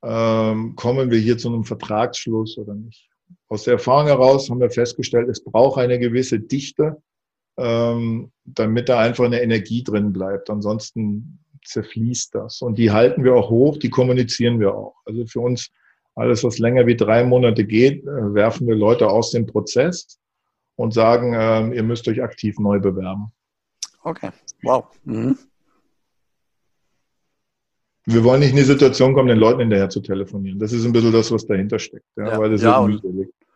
ähm, 0.04 0.76
kommen 0.76 1.10
wir 1.10 1.20
hier 1.20 1.38
zu 1.38 1.48
einem 1.48 1.64
Vertragsschluss 1.64 2.58
oder 2.58 2.76
nicht. 2.76 3.10
Aus 3.48 3.64
der 3.64 3.74
Erfahrung 3.74 4.08
heraus 4.08 4.50
haben 4.50 4.60
wir 4.60 4.70
festgestellt, 4.70 5.30
es 5.30 5.44
braucht 5.44 5.80
eine 5.80 5.98
gewisse 5.98 6.40
Dichte, 6.40 7.02
ähm, 7.58 8.32
damit 8.44 8.90
da 8.90 9.00
einfach 9.00 9.26
eine 9.26 9.42
Energie 9.42 9.84
drin 9.84 10.12
bleibt. 10.12 10.50
Ansonsten 10.50 11.40
zerfließt 11.66 12.36
das. 12.36 12.62
Und 12.62 12.78
die 12.78 12.92
halten 12.92 13.24
wir 13.24 13.36
auch 13.36 13.50
hoch, 13.50 13.78
die 13.78 13.90
kommunizieren 13.90 14.60
wir 14.60 14.76
auch. 14.76 14.96
Also 15.06 15.26
für 15.26 15.40
uns, 15.40 15.70
alles, 16.16 16.44
was 16.44 16.60
länger 16.60 16.86
wie 16.86 16.96
drei 16.96 17.24
Monate 17.24 17.66
geht, 17.66 18.04
äh, 18.04 18.34
werfen 18.34 18.68
wir 18.68 18.76
Leute 18.76 19.10
aus 19.10 19.32
dem 19.32 19.46
Prozess 19.46 20.20
und 20.76 20.94
sagen, 20.94 21.34
äh, 21.34 21.76
ihr 21.76 21.84
müsst 21.84 22.08
euch 22.08 22.22
aktiv 22.22 22.60
neu 22.60 22.80
bewerben. 22.80 23.32
Okay, 24.04 24.32
wow. 24.64 24.86
Mhm. 25.06 25.38
Wir 28.06 28.24
wollen 28.24 28.42
nicht 28.42 28.52
in 28.52 28.58
die 28.58 28.64
Situation 28.64 29.14
kommen, 29.14 29.30
den 29.30 29.38
Leuten 29.38 29.62
hinterher 29.62 29.90
zu 29.90 30.02
telefonieren. 30.02 30.60
Das 30.60 30.74
ist 30.74 30.86
ein 30.86 30.92
bisschen 30.92 31.14
das, 31.14 31.32
was 31.32 31.46
dahinter 31.46 31.80
steckt. 31.80 32.06
Ja, 32.18 32.32
ja, 32.32 32.38
weil 32.38 32.52
das 32.52 32.62
ja, 32.62 32.86
ist 32.86 33.02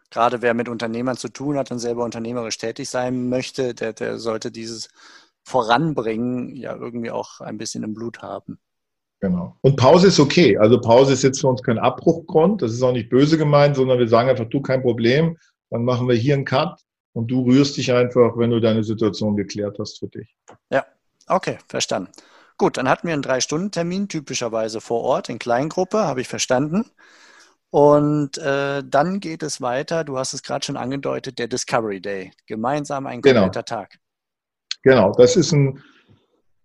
Gerade 0.10 0.42
wer 0.42 0.54
mit 0.54 0.70
Unternehmern 0.70 1.18
zu 1.18 1.27
tun 1.27 1.58
hat 1.58 1.70
und 1.70 1.80
selber 1.80 2.06
unternehmerisch 2.06 2.58
tätig 2.58 2.89
sein 2.89 3.27
möchte, 3.27 3.74
der, 3.74 3.92
der 3.92 4.20
sollte 4.20 4.51
dieses 4.51 4.88
Voranbringen 5.44 6.56
ja 6.56 6.75
irgendwie 6.75 7.12
auch 7.12 7.42
ein 7.42 7.58
bisschen 7.58 7.84
im 7.84 7.94
Blut 7.94 8.22
haben. 8.22 8.58
Genau. 9.20 9.58
Und 9.62 9.75
Pause 9.75 10.08
ist 10.08 10.20
okay. 10.20 10.58
Also 10.58 10.80
Pause 10.80 11.13
ist 11.13 11.24
jetzt 11.24 11.42
für 11.42 11.48
uns 11.48 11.62
kein 11.63 11.80
Abbruchgrund. 11.80 12.62
Das 12.62 12.72
ist 12.72 12.82
auch 12.84 12.92
nicht 12.92 13.10
böse 13.10 13.38
gemeint, 13.38 13.75
sondern 13.75 14.00
wir 14.00 14.08
sagen 14.08 14.30
einfach, 14.30 14.48
du 14.48 14.62
kein 14.62 14.82
Problem. 14.82 15.38
Dann 15.70 15.84
machen 15.84 16.08
wir 16.08 16.16
hier 16.16 16.36
einen 16.36 16.46
Cut 16.46 16.80
und 17.13 17.27
du 17.27 17.44
rührst 17.44 17.77
dich 17.77 17.92
einfach, 17.92 18.38
wenn 18.38 18.51
du 18.51 18.60
deine 18.60 18.84
Situation 18.84 19.36
geklärt 19.36 19.77
hast 19.80 20.00
für 20.00 20.08
dich. 20.08 20.36
Ja, 20.70 20.86
okay, 21.27 21.58
verstanden. 21.68 22.12
Gut, 22.58 22.78
dann 22.78 22.90
hatten 22.90 23.08
wir 23.08 23.14
einen 23.14 23.22
Drei-Stunden-Termin, 23.22 24.08
typischerweise 24.08 24.82
vor 24.82 25.02
Ort 25.02 25.30
in 25.30 25.38
Kleingruppe, 25.38 26.00
habe 26.00 26.22
ich 26.22 26.28
verstanden. 26.28 26.86
Und 27.70 28.38
äh, 28.38 28.82
dann 28.86 29.20
geht 29.20 29.43
es 29.43 29.62
weiter, 29.62 30.04
du 30.04 30.17
hast 30.17 30.34
es 30.34 30.41
gerade 30.41 30.65
schon 30.65 30.78
angedeutet, 30.78 31.38
der 31.38 31.48
Discovery 31.48 32.02
Day. 32.02 32.32
Gemeinsam 32.48 33.06
ein 33.06 33.22
genau. 33.22 33.41
kompletter. 33.41 33.65
Tag. 33.65 34.00
Genau, 34.84 35.12
das 35.12 35.36
ist 35.36 35.52
ein, 35.52 35.84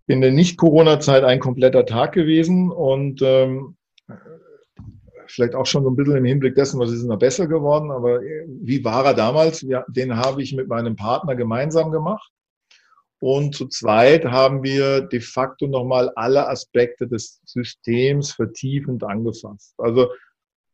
in 0.06 0.20
der 0.20 0.32
Nicht-Corona-Zeit 0.32 1.24
ein 1.24 1.40
kompletter 1.40 1.84
Tag 1.84 2.12
gewesen 2.12 2.70
und 2.70 3.20
ähm, 3.22 3.76
vielleicht 5.26 5.54
auch 5.54 5.66
schon 5.66 5.82
so 5.82 5.90
ein 5.90 5.96
bisschen 5.96 6.16
im 6.16 6.24
Hinblick 6.24 6.54
dessen, 6.54 6.78
was 6.78 6.90
ist 6.90 7.04
noch 7.04 7.18
besser 7.18 7.46
geworden, 7.46 7.90
aber 7.90 8.22
äh, 8.22 8.46
wie 8.48 8.84
war 8.84 9.04
er 9.04 9.14
damals? 9.14 9.62
Ja, 9.62 9.84
den 9.88 10.16
habe 10.16 10.42
ich 10.42 10.54
mit 10.54 10.68
meinem 10.68 10.96
Partner 10.96 11.34
gemeinsam 11.34 11.90
gemacht. 11.90 12.30
Und 13.22 13.54
zu 13.54 13.68
zweit 13.68 14.24
haben 14.24 14.64
wir 14.64 15.02
de 15.02 15.20
facto 15.20 15.68
nochmal 15.68 16.10
alle 16.16 16.48
Aspekte 16.48 17.06
des 17.06 17.40
Systems 17.44 18.32
vertiefend 18.32 19.04
angefasst. 19.04 19.74
Also 19.78 20.08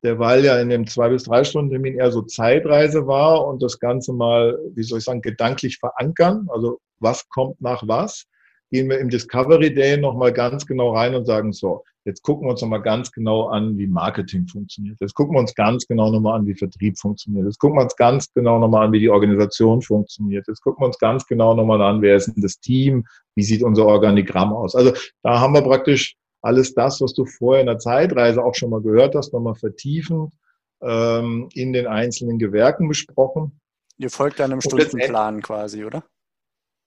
der 0.02 0.18
weil 0.18 0.42
ja 0.46 0.58
in 0.58 0.70
dem 0.70 0.87
zwei 0.87 1.11
bis 1.11 1.24
drei 1.24 1.44
Stunden 1.44 1.70
Termin 1.70 1.98
eher 1.98 2.11
so 2.11 2.22
Zeitreise 2.22 3.06
war 3.06 3.46
und 3.46 3.62
das 3.62 3.78
Ganze 3.78 4.14
mal, 4.14 4.58
wie 4.74 4.82
soll 4.82 5.00
ich 5.00 5.04
sagen, 5.04 5.20
gedanklich 5.20 5.76
verankern. 5.76 6.48
Also 6.50 6.80
was 7.00 7.28
kommt 7.28 7.61
nach 7.61 7.82
was? 7.87 8.24
Gehen 8.70 8.88
wir 8.88 8.98
im 8.98 9.09
Discovery 9.09 9.74
Day 9.74 9.96
nochmal 9.96 10.33
ganz 10.33 10.66
genau 10.66 10.94
rein 10.94 11.14
und 11.14 11.24
sagen, 11.24 11.52
so, 11.52 11.85
jetzt 12.04 12.22
gucken 12.22 12.46
wir 12.46 12.52
uns 12.52 12.62
nochmal 12.62 12.83
ganz 12.83 13.11
genau 13.12 13.48
an, 13.48 13.78
wie 13.78 13.87
Marketing 13.87 14.46
funktioniert. 14.46 14.98
Jetzt 15.00 15.14
gucken 15.14 15.35
wir 15.35 15.40
uns 15.40 15.54
ganz 15.54 15.87
genau 15.87 16.11
nochmal 16.11 16.38
an, 16.38 16.46
wie 16.46 16.54
Vertrieb 16.54 16.98
funktioniert. 16.98 17.46
Jetzt 17.46 17.59
gucken 17.59 17.78
wir 17.78 17.83
uns 17.83 17.96
ganz 17.96 18.33
genau 18.33 18.59
nochmal 18.59 18.87
an, 18.87 18.92
wie 18.92 19.00
die 19.00 19.11
Organisation 19.11 19.83
funktioniert. 19.83 20.46
Jetzt 20.48 20.61
gucken 20.61 20.83
wir 20.83 20.87
uns 20.87 20.98
ganz 20.98 21.26
genau 21.26 21.54
nochmal 21.54 21.81
an, 21.83 22.02
wer 22.02 22.16
ist 22.16 22.26
denn 22.26 22.42
das 22.42 22.61
Team, 22.61 23.07
wie 23.35 23.42
sieht 23.42 23.62
unser 23.62 23.87
Organigramm 23.87 24.52
aus. 24.52 24.74
Also 24.74 24.92
da 25.22 25.40
haben 25.40 25.54
wir 25.54 25.62
praktisch 25.62 26.16
alles 26.42 26.74
das, 26.74 27.00
was 27.00 27.14
du 27.14 27.24
vorher 27.26 27.62
in 27.62 27.66
der 27.66 27.78
Zeitreise 27.78 28.44
auch 28.44 28.54
schon 28.54 28.70
mal 28.70 28.81
gehört 28.81 29.14
hast, 29.14 29.33
nochmal 29.33 29.54
vertiefend 29.54 30.33
ähm, 30.81 31.48
in 31.54 31.72
den 31.72 31.87
einzelnen 31.87 32.38
Gewerken 32.38 32.88
besprochen. 32.88 33.61
Ihr 33.98 34.11
folgt 34.11 34.40
einem 34.40 34.61
Stundenplan 34.61 35.42
quasi, 35.42 35.85
oder? 35.85 36.04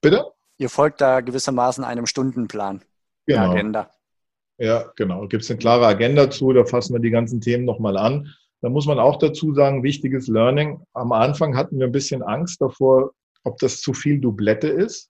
Bitte? 0.02 0.26
Ihr 0.58 0.70
folgt 0.70 1.02
da 1.02 1.22
gewissermaßen 1.22 1.84
einem 1.84 2.06
Stundenplan, 2.06 2.82
genau. 3.26 3.52
Agenda. 3.52 3.90
Ja, 4.58 4.92
genau. 4.96 5.28
Gibt 5.28 5.44
es 5.44 5.50
eine 5.50 5.58
klare 5.58 5.88
Agenda 5.88 6.30
zu, 6.30 6.54
da 6.54 6.66
fassen 6.66 6.94
wir 6.94 7.00
die 7.00 7.10
ganzen 7.10 7.42
Themen 7.42 7.66
nochmal 7.66 7.98
an. 7.98 8.32
Da 8.62 8.70
muss 8.70 8.86
man 8.86 9.00
auch 9.00 9.18
dazu 9.18 9.54
sagen, 9.56 9.82
wichtiges 9.82 10.28
Learning. 10.28 10.80
Am 10.94 11.12
Anfang 11.12 11.58
hatten 11.58 11.80
wir 11.80 11.88
ein 11.88 11.92
bisschen 11.92 12.22
Angst 12.22 12.62
davor, 12.62 13.12
ob 13.44 13.58
das 13.58 13.82
zu 13.82 13.94
viel 13.94 14.20
Doublette 14.20 14.68
ist. 14.68 15.10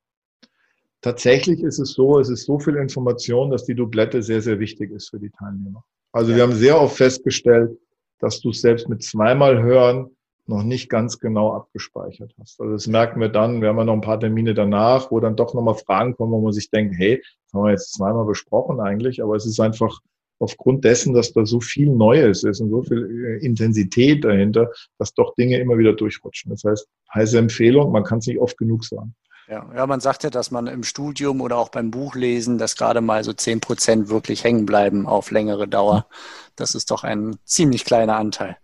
Tatsächlich 1.01 1.61
ist 1.61 1.79
es 1.79 1.93
so, 1.93 2.19
es 2.19 2.29
ist 2.29 2.45
so 2.45 2.59
viel 2.59 2.75
Information, 2.75 3.49
dass 3.49 3.65
die 3.65 3.75
Doublette 3.75 4.21
sehr, 4.23 4.41
sehr 4.41 4.59
wichtig 4.59 4.91
ist 4.91 5.09
für 5.09 5.19
die 5.19 5.31
Teilnehmer. 5.31 5.83
Also 6.13 6.31
ja. 6.31 6.37
wir 6.37 6.43
haben 6.43 6.53
sehr 6.53 6.79
oft 6.79 6.95
festgestellt, 6.95 7.77
dass 8.19 8.39
du 8.39 8.51
es 8.51 8.61
selbst 8.61 8.87
mit 8.87 9.03
zweimal 9.03 9.61
hören 9.61 10.15
noch 10.47 10.63
nicht 10.63 10.89
ganz 10.89 11.19
genau 11.19 11.53
abgespeichert 11.53 12.33
hast. 12.39 12.59
Also 12.59 12.73
das 12.73 12.87
merken 12.87 13.19
wir 13.19 13.29
dann, 13.29 13.61
wir 13.61 13.69
haben 13.69 13.77
ja 13.77 13.85
noch 13.85 13.93
ein 13.93 14.01
paar 14.01 14.19
Termine 14.19 14.53
danach, 14.53 15.11
wo 15.11 15.19
dann 15.19 15.35
doch 15.35 15.53
nochmal 15.53 15.75
Fragen 15.75 16.15
kommen, 16.15 16.31
wo 16.31 16.41
man 16.41 16.53
sich 16.53 16.69
denkt, 16.69 16.95
hey, 16.97 17.17
das 17.17 17.53
haben 17.53 17.63
wir 17.63 17.71
jetzt 17.71 17.93
zweimal 17.93 18.25
besprochen 18.25 18.79
eigentlich, 18.79 19.21
aber 19.23 19.35
es 19.35 19.45
ist 19.45 19.59
einfach 19.59 19.99
aufgrund 20.39 20.83
dessen, 20.83 21.13
dass 21.13 21.33
da 21.33 21.45
so 21.45 21.59
viel 21.61 21.89
Neues 21.89 22.43
ist 22.43 22.59
und 22.61 22.71
so 22.71 22.81
viel 22.81 23.39
äh, 23.41 23.45
Intensität 23.45 24.23
dahinter, 24.25 24.71
dass 24.97 25.13
doch 25.13 25.35
Dinge 25.35 25.59
immer 25.59 25.77
wieder 25.77 25.93
durchrutschen. 25.93 26.51
Das 26.51 26.63
heißt, 26.63 26.87
heiße 27.13 27.37
Empfehlung, 27.37 27.91
man 27.91 28.03
kann 28.03 28.19
es 28.19 28.27
nicht 28.27 28.39
oft 28.39 28.57
genug 28.57 28.83
sagen. 28.83 29.13
Ja, 29.47 29.69
ja, 29.75 29.85
man 29.85 29.99
sagt 29.99 30.23
ja, 30.23 30.29
dass 30.29 30.49
man 30.49 30.67
im 30.67 30.83
Studium 30.83 31.41
oder 31.41 31.57
auch 31.57 31.69
beim 31.69 31.91
Buchlesen, 31.91 32.57
dass 32.57 32.75
gerade 32.75 33.01
mal 33.01 33.23
so 33.23 33.33
zehn 33.33 33.59
Prozent 33.59 34.09
wirklich 34.09 34.43
hängen 34.43 34.65
bleiben 34.65 35.07
auf 35.07 35.29
längere 35.29 35.67
Dauer. 35.67 36.07
Das 36.55 36.73
ist 36.73 36.89
doch 36.89 37.03
ein 37.03 37.35
ziemlich 37.43 37.83
kleiner 37.85 38.15
Anteil. 38.15 38.57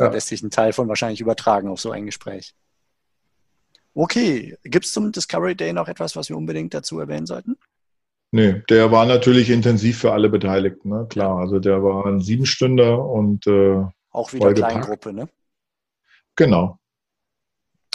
Da 0.00 0.06
ja. 0.06 0.12
lässt 0.12 0.28
sich 0.28 0.42
ein 0.42 0.50
Teil 0.50 0.72
von 0.72 0.88
wahrscheinlich 0.88 1.20
übertragen 1.20 1.68
auf 1.68 1.78
so 1.78 1.90
ein 1.90 2.06
Gespräch. 2.06 2.54
Okay, 3.92 4.56
gibt 4.64 4.86
es 4.86 4.92
zum 4.92 5.12
Discovery 5.12 5.54
Day 5.54 5.74
noch 5.74 5.88
etwas, 5.88 6.16
was 6.16 6.30
wir 6.30 6.38
unbedingt 6.38 6.72
dazu 6.72 6.98
erwähnen 7.00 7.26
sollten? 7.26 7.58
Nee, 8.30 8.62
der 8.70 8.90
war 8.92 9.04
natürlich 9.04 9.50
intensiv 9.50 9.98
für 9.98 10.12
alle 10.12 10.30
Beteiligten, 10.30 10.88
ne? 10.88 11.06
klar. 11.10 11.38
Also 11.38 11.58
der 11.58 11.82
war 11.82 12.06
ein 12.06 12.22
Siebenstünder 12.22 13.04
und 13.04 13.46
äh, 13.46 13.84
auch 14.10 14.32
wieder 14.32 14.54
Kleingruppe, 14.54 15.12
ne? 15.12 15.28
Genau. 16.34 16.78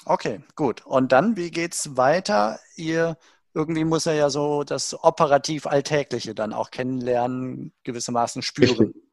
Okay, 0.06 0.42
gut. 0.56 0.86
Und 0.86 1.12
dann, 1.12 1.38
wie 1.38 1.50
geht's 1.50 1.98
weiter? 1.98 2.60
Ihr 2.76 3.18
irgendwie 3.56 3.86
muss 3.86 4.06
er 4.06 4.14
ja 4.14 4.30
so 4.30 4.64
das 4.64 4.96
operativ 5.04 5.66
Alltägliche 5.66 6.36
dann 6.36 6.54
auch 6.54 6.70
kennenlernen, 6.70 7.74
gewissermaßen 7.84 8.44
spüren. 8.44 8.78
Richtig. 8.78 9.05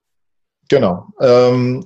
Genau. 0.73 1.07
Ähm, 1.21 1.85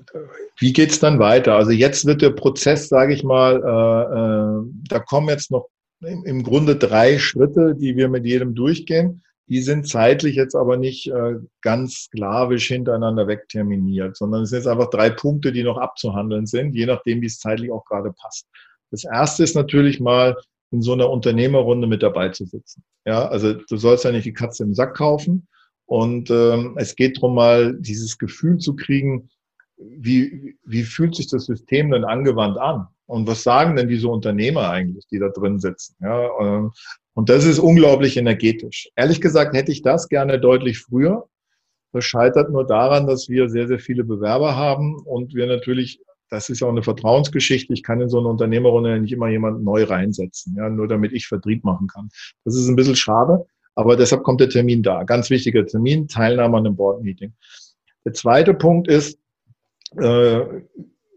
wie 0.60 0.72
geht's 0.72 1.00
dann 1.00 1.18
weiter? 1.18 1.56
Also 1.56 1.72
jetzt 1.72 2.06
wird 2.06 2.22
der 2.22 2.30
Prozess, 2.30 2.88
sage 2.88 3.14
ich 3.14 3.24
mal, 3.24 3.56
äh, 3.56 4.60
äh, 4.60 4.72
da 4.88 5.00
kommen 5.00 5.28
jetzt 5.28 5.50
noch 5.50 5.66
im, 6.02 6.24
im 6.24 6.44
Grunde 6.44 6.76
drei 6.76 7.18
Schritte, 7.18 7.74
die 7.74 7.96
wir 7.96 8.08
mit 8.08 8.24
jedem 8.24 8.54
durchgehen. 8.54 9.24
die 9.48 9.60
sind 9.60 9.88
zeitlich 9.88 10.36
jetzt 10.36 10.54
aber 10.54 10.76
nicht 10.76 11.08
äh, 11.08 11.34
ganz 11.62 12.04
sklavisch 12.04 12.68
hintereinander 12.68 13.26
wegterminiert, 13.26 14.16
sondern 14.16 14.42
es 14.42 14.50
sind 14.50 14.58
jetzt 14.58 14.68
einfach 14.68 14.90
drei 14.90 15.10
Punkte, 15.10 15.50
die 15.50 15.64
noch 15.64 15.78
abzuhandeln 15.78 16.46
sind, 16.46 16.72
je 16.76 16.86
nachdem, 16.86 17.22
wie 17.22 17.26
es 17.26 17.40
zeitlich 17.40 17.72
auch 17.72 17.84
gerade 17.86 18.12
passt. 18.12 18.46
Das 18.92 19.02
erste 19.02 19.42
ist 19.42 19.56
natürlich 19.56 19.98
mal, 19.98 20.36
in 20.70 20.82
so 20.82 20.92
einer 20.92 21.10
Unternehmerrunde 21.10 21.88
mit 21.88 22.04
dabei 22.04 22.28
zu 22.28 22.44
sitzen. 22.44 22.84
Ja, 23.04 23.26
also 23.26 23.54
du 23.54 23.76
sollst 23.76 24.04
ja 24.04 24.12
nicht 24.12 24.26
die 24.26 24.32
Katze 24.32 24.62
im 24.62 24.74
Sack 24.74 24.96
kaufen. 24.96 25.48
Und 25.86 26.30
ähm, 26.30 26.74
es 26.76 26.96
geht 26.96 27.16
darum, 27.16 27.36
mal 27.36 27.74
dieses 27.78 28.18
Gefühl 28.18 28.58
zu 28.58 28.74
kriegen, 28.74 29.30
wie, 29.78 30.56
wie 30.64 30.82
fühlt 30.82 31.14
sich 31.14 31.28
das 31.28 31.46
System 31.46 31.90
denn 31.90 32.04
angewandt 32.04 32.58
an? 32.58 32.88
Und 33.06 33.28
was 33.28 33.42
sagen 33.42 33.76
denn 33.76 33.88
diese 33.88 34.08
Unternehmer 34.08 34.68
eigentlich, 34.68 35.06
die 35.06 35.18
da 35.18 35.28
drin 35.28 35.60
sitzen? 35.60 35.96
Ja, 36.00 36.28
ähm, 36.40 36.72
und 37.14 37.28
das 37.28 37.44
ist 37.44 37.58
unglaublich 37.58 38.16
energetisch. 38.16 38.88
Ehrlich 38.96 39.20
gesagt 39.20 39.54
hätte 39.54 39.72
ich 39.72 39.82
das 39.82 40.08
gerne 40.08 40.40
deutlich 40.40 40.80
früher. 40.80 41.28
Das 41.92 42.04
scheitert 42.04 42.50
nur 42.50 42.66
daran, 42.66 43.06
dass 43.06 43.28
wir 43.28 43.48
sehr, 43.48 43.68
sehr 43.68 43.78
viele 43.78 44.04
Bewerber 44.04 44.56
haben 44.56 44.96
und 45.04 45.34
wir 45.34 45.46
natürlich, 45.46 46.02
das 46.28 46.50
ist 46.50 46.60
ja 46.60 46.66
auch 46.66 46.72
eine 46.72 46.82
Vertrauensgeschichte, 46.82 47.72
ich 47.72 47.82
kann 47.82 48.00
in 48.00 48.10
so 48.10 48.18
eine 48.18 48.28
Unternehmerrunde 48.28 49.00
nicht 49.00 49.12
immer 49.12 49.28
jemanden 49.28 49.62
neu 49.62 49.84
reinsetzen, 49.84 50.56
ja, 50.56 50.68
nur 50.68 50.88
damit 50.88 51.12
ich 51.12 51.26
Vertrieb 51.26 51.64
machen 51.64 51.86
kann. 51.86 52.10
Das 52.44 52.54
ist 52.54 52.68
ein 52.68 52.76
bisschen 52.76 52.96
schade, 52.96 53.46
aber 53.76 53.96
deshalb 53.96 54.24
kommt 54.24 54.40
der 54.40 54.48
Termin 54.48 54.82
da. 54.82 55.04
Ganz 55.04 55.30
wichtiger 55.30 55.64
Termin, 55.64 56.08
Teilnahme 56.08 56.56
an 56.56 56.66
einem 56.66 56.76
Board-Meeting. 56.76 57.32
Der 58.04 58.14
zweite 58.14 58.54
Punkt 58.54 58.88
ist, 58.88 59.18
äh, 59.96 60.40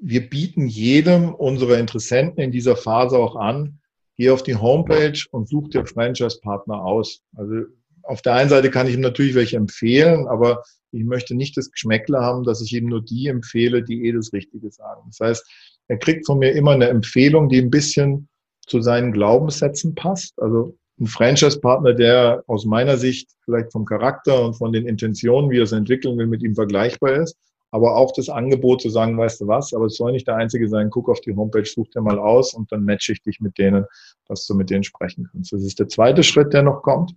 wir 0.01 0.29
bieten 0.29 0.67
jedem 0.67 1.33
unserer 1.33 1.77
Interessenten 1.77 2.43
in 2.43 2.51
dieser 2.51 2.75
Phase 2.75 3.17
auch 3.17 3.35
an, 3.35 3.79
geh 4.17 4.29
auf 4.29 4.43
die 4.43 4.55
Homepage 4.55 5.19
und 5.31 5.47
such 5.47 5.69
dir 5.69 5.85
Franchise-Partner 5.85 6.83
aus. 6.83 7.21
Also 7.35 7.63
auf 8.03 8.21
der 8.21 8.33
einen 8.33 8.49
Seite 8.49 8.69
kann 8.69 8.87
ich 8.87 8.93
ihm 8.93 9.01
natürlich 9.01 9.35
welche 9.35 9.57
empfehlen, 9.57 10.27
aber 10.27 10.63
ich 10.91 11.05
möchte 11.05 11.35
nicht 11.35 11.55
das 11.55 11.71
Geschmäckle 11.71 12.19
haben, 12.19 12.43
dass 12.43 12.61
ich 12.61 12.73
ihm 12.73 12.87
nur 12.87 13.01
die 13.03 13.27
empfehle, 13.27 13.83
die 13.83 14.05
eh 14.05 14.11
das 14.11 14.33
Richtige 14.33 14.69
sagen. 14.71 15.03
Das 15.07 15.19
heißt, 15.19 15.47
er 15.87 15.97
kriegt 15.97 16.25
von 16.25 16.39
mir 16.39 16.51
immer 16.51 16.71
eine 16.71 16.89
Empfehlung, 16.89 17.47
die 17.47 17.59
ein 17.59 17.69
bisschen 17.69 18.27
zu 18.65 18.81
seinen 18.81 19.13
Glaubenssätzen 19.13 19.95
passt. 19.95 20.39
Also 20.39 20.75
ein 20.99 21.07
Franchise-Partner, 21.07 21.93
der 21.93 22.43
aus 22.47 22.65
meiner 22.65 22.97
Sicht 22.97 23.29
vielleicht 23.45 23.71
vom 23.71 23.85
Charakter 23.85 24.43
und 24.43 24.55
von 24.55 24.71
den 24.71 24.85
Intentionen, 24.85 25.49
wie 25.49 25.59
er 25.59 25.63
es 25.63 25.71
entwickeln 25.71 26.17
will, 26.17 26.27
mit 26.27 26.43
ihm 26.43 26.55
vergleichbar 26.55 27.13
ist 27.13 27.37
aber 27.71 27.95
auch 27.95 28.11
das 28.13 28.29
Angebot 28.29 28.81
zu 28.81 28.89
sagen, 28.89 29.17
weißt 29.17 29.41
du 29.41 29.47
was, 29.47 29.73
aber 29.73 29.85
es 29.85 29.95
soll 29.95 30.11
nicht 30.11 30.27
der 30.27 30.35
Einzige 30.35 30.67
sein, 30.67 30.89
guck 30.89 31.09
auf 31.09 31.21
die 31.21 31.35
Homepage, 31.35 31.65
such 31.65 31.89
dir 31.89 32.01
mal 32.01 32.17
aus 32.17 32.53
und 32.53 32.71
dann 32.71 32.83
matche 32.83 33.13
ich 33.13 33.21
dich 33.21 33.39
mit 33.39 33.57
denen, 33.57 33.85
dass 34.27 34.45
du 34.47 34.55
mit 34.55 34.69
denen 34.69 34.83
sprechen 34.83 35.29
kannst. 35.31 35.53
Das 35.53 35.63
ist 35.63 35.79
der 35.79 35.87
zweite 35.87 36.23
Schritt, 36.23 36.53
der 36.53 36.63
noch 36.63 36.81
kommt. 36.81 37.13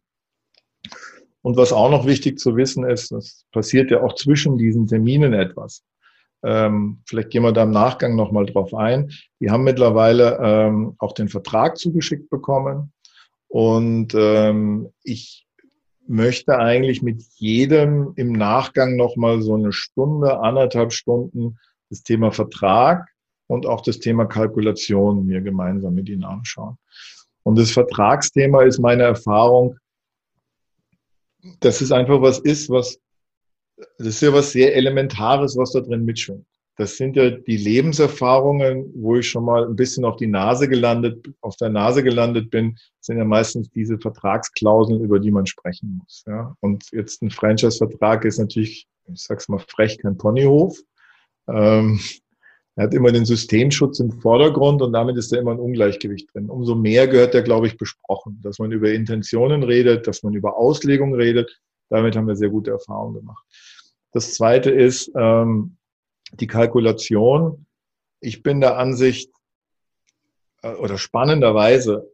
Und 1.40 1.56
was 1.56 1.72
auch 1.72 1.90
noch 1.90 2.06
wichtig 2.06 2.38
zu 2.38 2.56
wissen 2.56 2.84
ist, 2.84 3.10
es 3.12 3.46
passiert 3.50 3.90
ja 3.90 4.02
auch 4.02 4.14
zwischen 4.14 4.58
diesen 4.58 4.86
Terminen 4.86 5.32
etwas. 5.32 5.82
Ähm, 6.44 7.02
vielleicht 7.06 7.30
gehen 7.30 7.42
wir 7.42 7.52
da 7.52 7.62
im 7.62 7.70
Nachgang 7.70 8.14
nochmal 8.14 8.46
drauf 8.46 8.74
ein. 8.74 9.10
Die 9.40 9.50
haben 9.50 9.64
mittlerweile 9.64 10.38
ähm, 10.42 10.94
auch 10.98 11.12
den 11.12 11.28
Vertrag 11.28 11.78
zugeschickt 11.78 12.30
bekommen. 12.30 12.92
Und 13.52 14.14
ähm, 14.14 14.88
ich 15.02 15.46
möchte 16.06 16.58
eigentlich 16.58 17.02
mit 17.02 17.22
jedem 17.34 18.14
im 18.16 18.32
Nachgang 18.32 18.96
nochmal 18.96 19.42
so 19.42 19.56
eine 19.56 19.74
Stunde, 19.74 20.40
anderthalb 20.40 20.94
Stunden 20.94 21.58
das 21.90 22.02
Thema 22.02 22.32
Vertrag 22.32 23.10
und 23.48 23.66
auch 23.66 23.82
das 23.82 23.98
Thema 23.98 24.24
Kalkulation 24.24 25.26
mir 25.26 25.42
gemeinsam 25.42 25.92
mit 25.92 26.08
Ihnen 26.08 26.24
anschauen. 26.24 26.78
Und 27.42 27.58
das 27.58 27.72
Vertragsthema 27.72 28.62
ist 28.62 28.78
meine 28.78 29.02
Erfahrung, 29.02 29.76
dass 31.60 31.82
es 31.82 31.92
einfach 31.92 32.22
was 32.22 32.38
ist, 32.38 32.70
was, 32.70 32.98
das 33.98 34.06
ist 34.06 34.22
ja 34.22 34.32
was 34.32 34.52
sehr 34.52 34.74
Elementares, 34.74 35.58
was 35.58 35.72
da 35.72 35.80
drin 35.80 36.06
mitschwingt 36.06 36.46
das 36.76 36.96
sind 36.96 37.16
ja 37.16 37.30
die 37.30 37.56
Lebenserfahrungen, 37.56 38.90
wo 38.94 39.16
ich 39.16 39.28
schon 39.28 39.44
mal 39.44 39.66
ein 39.66 39.76
bisschen 39.76 40.04
auf 40.04 40.16
die 40.16 40.26
Nase 40.26 40.68
gelandet, 40.68 41.28
auf 41.40 41.56
der 41.56 41.68
Nase 41.68 42.02
gelandet 42.02 42.50
bin, 42.50 42.78
sind 43.00 43.18
ja 43.18 43.24
meistens 43.24 43.70
diese 43.70 43.98
Vertragsklauseln, 43.98 45.02
über 45.02 45.20
die 45.20 45.30
man 45.30 45.46
sprechen 45.46 46.00
muss. 46.02 46.24
Ja. 46.26 46.56
Und 46.60 46.84
jetzt 46.92 47.22
ein 47.22 47.30
Franchise-Vertrag 47.30 48.24
ist 48.24 48.38
natürlich, 48.38 48.86
ich 49.12 49.22
sag's 49.22 49.48
mal 49.48 49.58
frech, 49.58 49.98
kein 49.98 50.16
Ponyhof. 50.16 50.78
Ähm, 51.46 52.00
er 52.74 52.84
hat 52.84 52.94
immer 52.94 53.12
den 53.12 53.26
Systemschutz 53.26 54.00
im 54.00 54.10
Vordergrund 54.10 54.80
und 54.80 54.94
damit 54.94 55.18
ist 55.18 55.30
da 55.30 55.38
immer 55.38 55.50
ein 55.50 55.60
Ungleichgewicht 55.60 56.32
drin. 56.32 56.48
Umso 56.48 56.74
mehr 56.74 57.06
gehört 57.06 57.34
er, 57.34 57.42
glaube 57.42 57.66
ich, 57.66 57.76
besprochen, 57.76 58.40
dass 58.42 58.58
man 58.58 58.72
über 58.72 58.90
Intentionen 58.90 59.62
redet, 59.62 60.06
dass 60.06 60.22
man 60.22 60.32
über 60.32 60.56
Auslegung 60.56 61.14
redet. 61.14 61.60
Damit 61.90 62.16
haben 62.16 62.26
wir 62.26 62.36
sehr 62.36 62.48
gute 62.48 62.70
Erfahrungen 62.70 63.16
gemacht. 63.16 63.44
Das 64.12 64.32
zweite 64.32 64.70
ist, 64.70 65.10
ähm, 65.14 65.76
die 66.32 66.46
Kalkulation. 66.46 67.66
Ich 68.20 68.42
bin 68.42 68.60
der 68.60 68.78
Ansicht, 68.78 69.30
äh, 70.62 70.74
oder 70.74 70.98
spannenderweise 70.98 72.10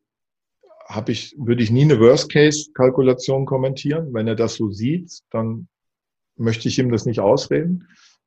habe 0.87 1.13
ich, 1.13 1.35
würde 1.39 1.63
ich 1.63 1.71
nie 1.71 1.83
eine 1.83 2.01
Worst-Case-Kalkulation 2.01 3.45
kommentieren. 3.45 4.15
Wenn 4.15 4.27
er 4.27 4.37
das 4.37 4.55
so 4.55 4.71
sieht, 4.71 5.21
dann 5.31 5.69
möchte 6.37 6.69
ich 6.69 6.79
ihm 6.79 6.91
das 6.91 7.05
nicht 7.05 7.21
ausreden. 7.21 7.87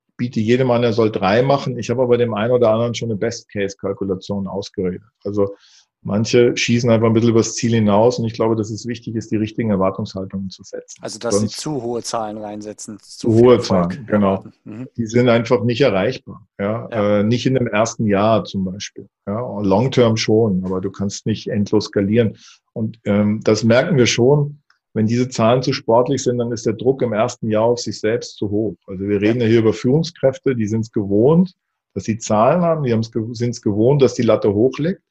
Ich 0.10 0.18
biete 0.18 0.40
jedem 0.40 0.70
an, 0.70 0.84
er 0.84 0.94
soll 0.94 1.12
drei 1.12 1.42
machen. 1.42 1.80
Ich 1.80 1.90
habe 1.90 2.04
aber 2.04 2.18
dem 2.18 2.36
einen 2.36 2.52
oder 2.52 2.70
anderen 2.70 2.94
schon 2.94 3.10
eine 3.10 3.18
Best-Case-Kalkulation 3.18 4.48
ausgeredet. 4.48 5.02
Also 5.24 5.56
Manche 6.04 6.58
schießen 6.58 6.90
einfach 6.90 7.08
ein 7.08 7.14
bisschen 7.14 7.30
übers 7.30 7.54
Ziel 7.54 7.74
hinaus 7.74 8.18
und 8.18 8.26
ich 8.26 8.34
glaube, 8.34 8.56
dass 8.56 8.72
es 8.72 8.88
wichtig 8.88 9.16
ist, 9.16 9.32
die 9.32 9.36
richtigen 9.36 9.70
Erwartungshaltungen 9.70 10.50
zu 10.50 10.64
setzen. 10.64 11.00
Also, 11.00 11.20
dass 11.20 11.36
Sonst 11.36 11.54
sie 11.54 11.60
zu 11.60 11.84
hohe 11.84 12.02
Zahlen 12.02 12.40
reinsetzen. 12.40 12.98
Zu, 13.00 13.32
hohe 13.36 13.60
Zahlen, 13.60 14.08
genau. 14.08 14.44
Mhm. 14.64 14.88
Die 14.98 15.06
sind 15.06 15.30
einfach 15.30 15.64
nicht 15.64 15.82
erreichbar. 15.82 16.48
Ja? 16.60 16.90
ja. 16.90 17.20
Äh, 17.20 17.24
nicht 17.24 17.46
in 17.46 17.54
dem 17.54 17.68
ersten 17.68 18.08
Jahr 18.08 18.44
zum 18.46 18.66
Beispiel. 18.66 19.08
Ja? 19.28 19.62
Long-term 19.62 20.18
schon, 20.18 20.66
aber 20.66 20.82
du 20.82 20.90
kannst 20.90 21.28
nicht 21.28 21.50
endlos 21.50 21.86
skalieren. 21.86 22.36
Und 22.74 23.00
ähm, 23.06 23.42
das 23.44 23.64
merken 23.64 23.96
wir 23.96 24.08
schon. 24.08 24.62
Wenn 24.94 25.06
diese 25.06 25.30
Zahlen 25.30 25.62
zu 25.62 25.72
sportlich 25.72 26.24
sind, 26.24 26.40
dann 26.40 26.52
ist 26.52 26.66
der 26.66 26.74
Druck 26.74 27.04
im 27.04 27.14
ersten 27.14 27.50
Jahr 27.50 27.64
auf 27.66 27.80
sich 27.80 28.00
selbst 28.00 28.38
zu 28.38 28.50
hoch. 28.50 28.76
Also 28.88 29.08
wir 29.08 29.22
reden 29.22 29.40
ja 29.40 29.48
hier 29.48 29.60
über 29.60 29.74
Führungskräfte, 29.74 30.56
die 30.56 30.68
sind 30.68 30.82
es 30.82 30.92
gewohnt, 30.92 31.54
dass 31.94 32.06
sie 32.06 32.18
Zahlen 32.18 32.62
haben, 32.62 32.84
die 32.84 32.90
sind 33.34 33.52
es 33.52 33.62
gewohnt, 33.62 34.02
dass 34.02 34.16
die 34.16 34.24
Latte 34.24 34.54
hoch 34.54 34.78
liegt. 34.80 35.02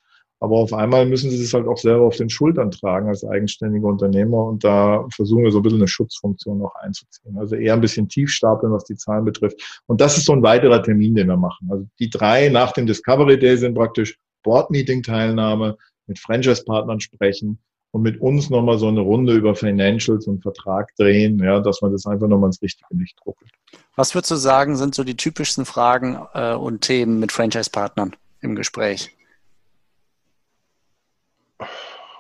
Aber 0.43 0.57
auf 0.57 0.73
einmal 0.73 1.05
müssen 1.05 1.31
sie 1.31 1.39
das 1.41 1.53
halt 1.53 1.69
auch 1.69 1.77
selber 1.77 2.07
auf 2.07 2.17
den 2.17 2.31
Schultern 2.31 2.71
tragen 2.71 3.09
als 3.09 3.25
eigenständige 3.25 3.87
Unternehmer. 3.87 4.47
Und 4.47 4.65
da 4.65 5.07
versuchen 5.15 5.45
wir 5.45 5.53
so 5.53 5.59
ein 5.59 5.63
bisschen 5.63 5.81
eine 5.81 5.89
Schutzfunktion 5.89 6.59
noch 6.59 6.75
einzuziehen. 6.77 7.37
Also 7.39 7.57
eher 7.57 7.75
ein 7.75 7.83
bisschen 7.83 8.09
tief 8.09 8.31
stapeln, 8.31 8.73
was 8.73 8.85
die 8.85 8.97
Zahlen 8.97 9.27
betrifft. 9.27 9.83
Und 9.87 10.01
das 10.01 10.17
ist 10.17 10.25
so 10.25 10.33
ein 10.33 10.43
weiterer 10.43 10.83
Termin, 10.83 11.15
den 11.15 11.29
wir 11.29 11.37
machen. 11.37 11.69
Also 11.71 11.87
die 11.99 12.09
drei 12.09 12.49
nach 12.49 12.73
dem 12.73 12.87
Discovery 12.87 13.39
Day 13.39 13.59
sind 13.59 13.75
praktisch 13.75 14.19
Board-Meeting-Teilnahme, 14.43 15.77
mit 16.07 16.19
Franchise-Partnern 16.19 17.01
sprechen 17.01 17.59
und 17.93 18.03
mit 18.03 18.21
uns 18.21 18.51
nochmal 18.51 18.79
so 18.79 18.89
eine 18.89 19.01
Runde 19.01 19.35
über 19.35 19.55
Financials 19.55 20.27
und 20.27 20.43
Vertrag 20.43 20.95
drehen, 20.97 21.39
ja, 21.39 21.61
dass 21.61 21.83
man 21.83 21.93
das 21.93 22.07
einfach 22.07 22.29
nochmal 22.29 22.49
ins 22.49 22.63
richtige 22.63 22.95
Licht 22.95 23.19
ruckelt. 23.27 23.51
Was 23.95 24.15
würdest 24.15 24.31
du 24.31 24.37
sagen, 24.37 24.77
sind 24.77 24.95
so 24.95 25.05
die 25.05 25.17
typischsten 25.17 25.65
Fragen 25.67 26.19
äh, 26.35 26.55
und 26.55 26.81
Themen 26.81 27.21
mit 27.21 27.31
Franchise-Partnern 27.31 28.17
im 28.41 28.55
Gespräch? 28.55 29.15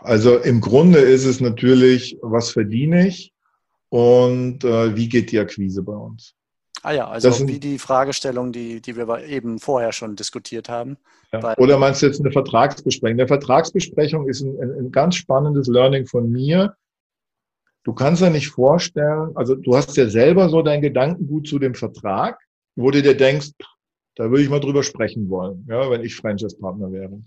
Also 0.03 0.39
im 0.39 0.61
Grunde 0.61 0.99
ist 0.99 1.25
es 1.25 1.41
natürlich, 1.41 2.17
was 2.23 2.51
verdiene 2.51 3.07
ich 3.07 3.33
und 3.91 4.65
äh, 4.65 4.97
wie 4.97 5.09
geht 5.09 5.31
die 5.31 5.39
Akquise 5.39 5.83
bei 5.83 5.93
uns? 5.93 6.35
Ah 6.83 6.93
ja, 6.93 7.09
also 7.09 7.31
sind, 7.31 7.49
wie 7.49 7.61
die 7.61 7.79
Fragestellung, 7.79 8.53
die, 8.53 8.81
die 8.81 8.97
wir 8.97 9.25
eben 9.27 9.59
vorher 9.59 9.93
schon 9.93 10.17
diskutiert 10.17 10.71
haben. 10.71 10.97
Ja. 11.33 11.57
Oder 11.59 11.77
meinst 11.77 12.01
du 12.01 12.07
jetzt 12.07 12.21
eine 12.21 12.33
Vertragsbesprechung? 12.33 13.19
Eine 13.19 13.29
Vertragsbesprechung 13.29 14.29
ist 14.29 14.41
ein, 14.41 14.59
ein, 14.61 14.71
ein 14.71 14.93
ganz 14.93 15.17
spannendes 15.17 15.69
Learning 15.69 16.07
von 16.07 16.31
mir. 16.31 16.75
Du 17.85 17.93
kannst 17.93 18.23
ja 18.23 18.31
nicht 18.31 18.49
vorstellen, 18.49 19.33
also 19.35 19.55
du 19.55 19.77
hast 19.77 19.97
ja 19.97 20.09
selber 20.09 20.49
so 20.49 20.63
dein 20.63 20.81
Gedankengut 20.81 21.47
zu 21.47 21.59
dem 21.59 21.75
Vertrag, 21.75 22.39
wo 22.77 22.91
du 22.91 23.03
dir 23.03 23.17
denkst, 23.17 23.51
da 24.17 24.31
würde 24.31 24.43
ich 24.43 24.51
mal 24.51 24.61
drüber 24.61 24.83
sprechen 24.83 25.29
wollen, 25.29 25.67
ja, 25.69 25.91
wenn 25.91 26.03
ich 26.03 26.15
Franchise-Partner 26.15 26.93
wäre. 26.93 27.21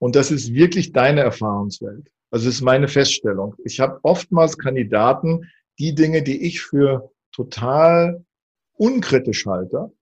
Und 0.00 0.16
das 0.16 0.30
ist 0.30 0.54
wirklich 0.54 0.92
deine 0.92 1.20
Erfahrungswelt. 1.20 2.10
Also 2.30 2.48
ist 2.48 2.62
meine 2.62 2.88
Feststellung. 2.88 3.54
Ich 3.64 3.80
habe 3.80 4.00
oftmals 4.02 4.56
Kandidaten, 4.56 5.50
die 5.78 5.94
Dinge, 5.94 6.22
die 6.22 6.42
ich 6.46 6.62
für 6.62 7.10
total 7.32 8.24
unkritisch 8.72 9.46
halte, 9.46 9.92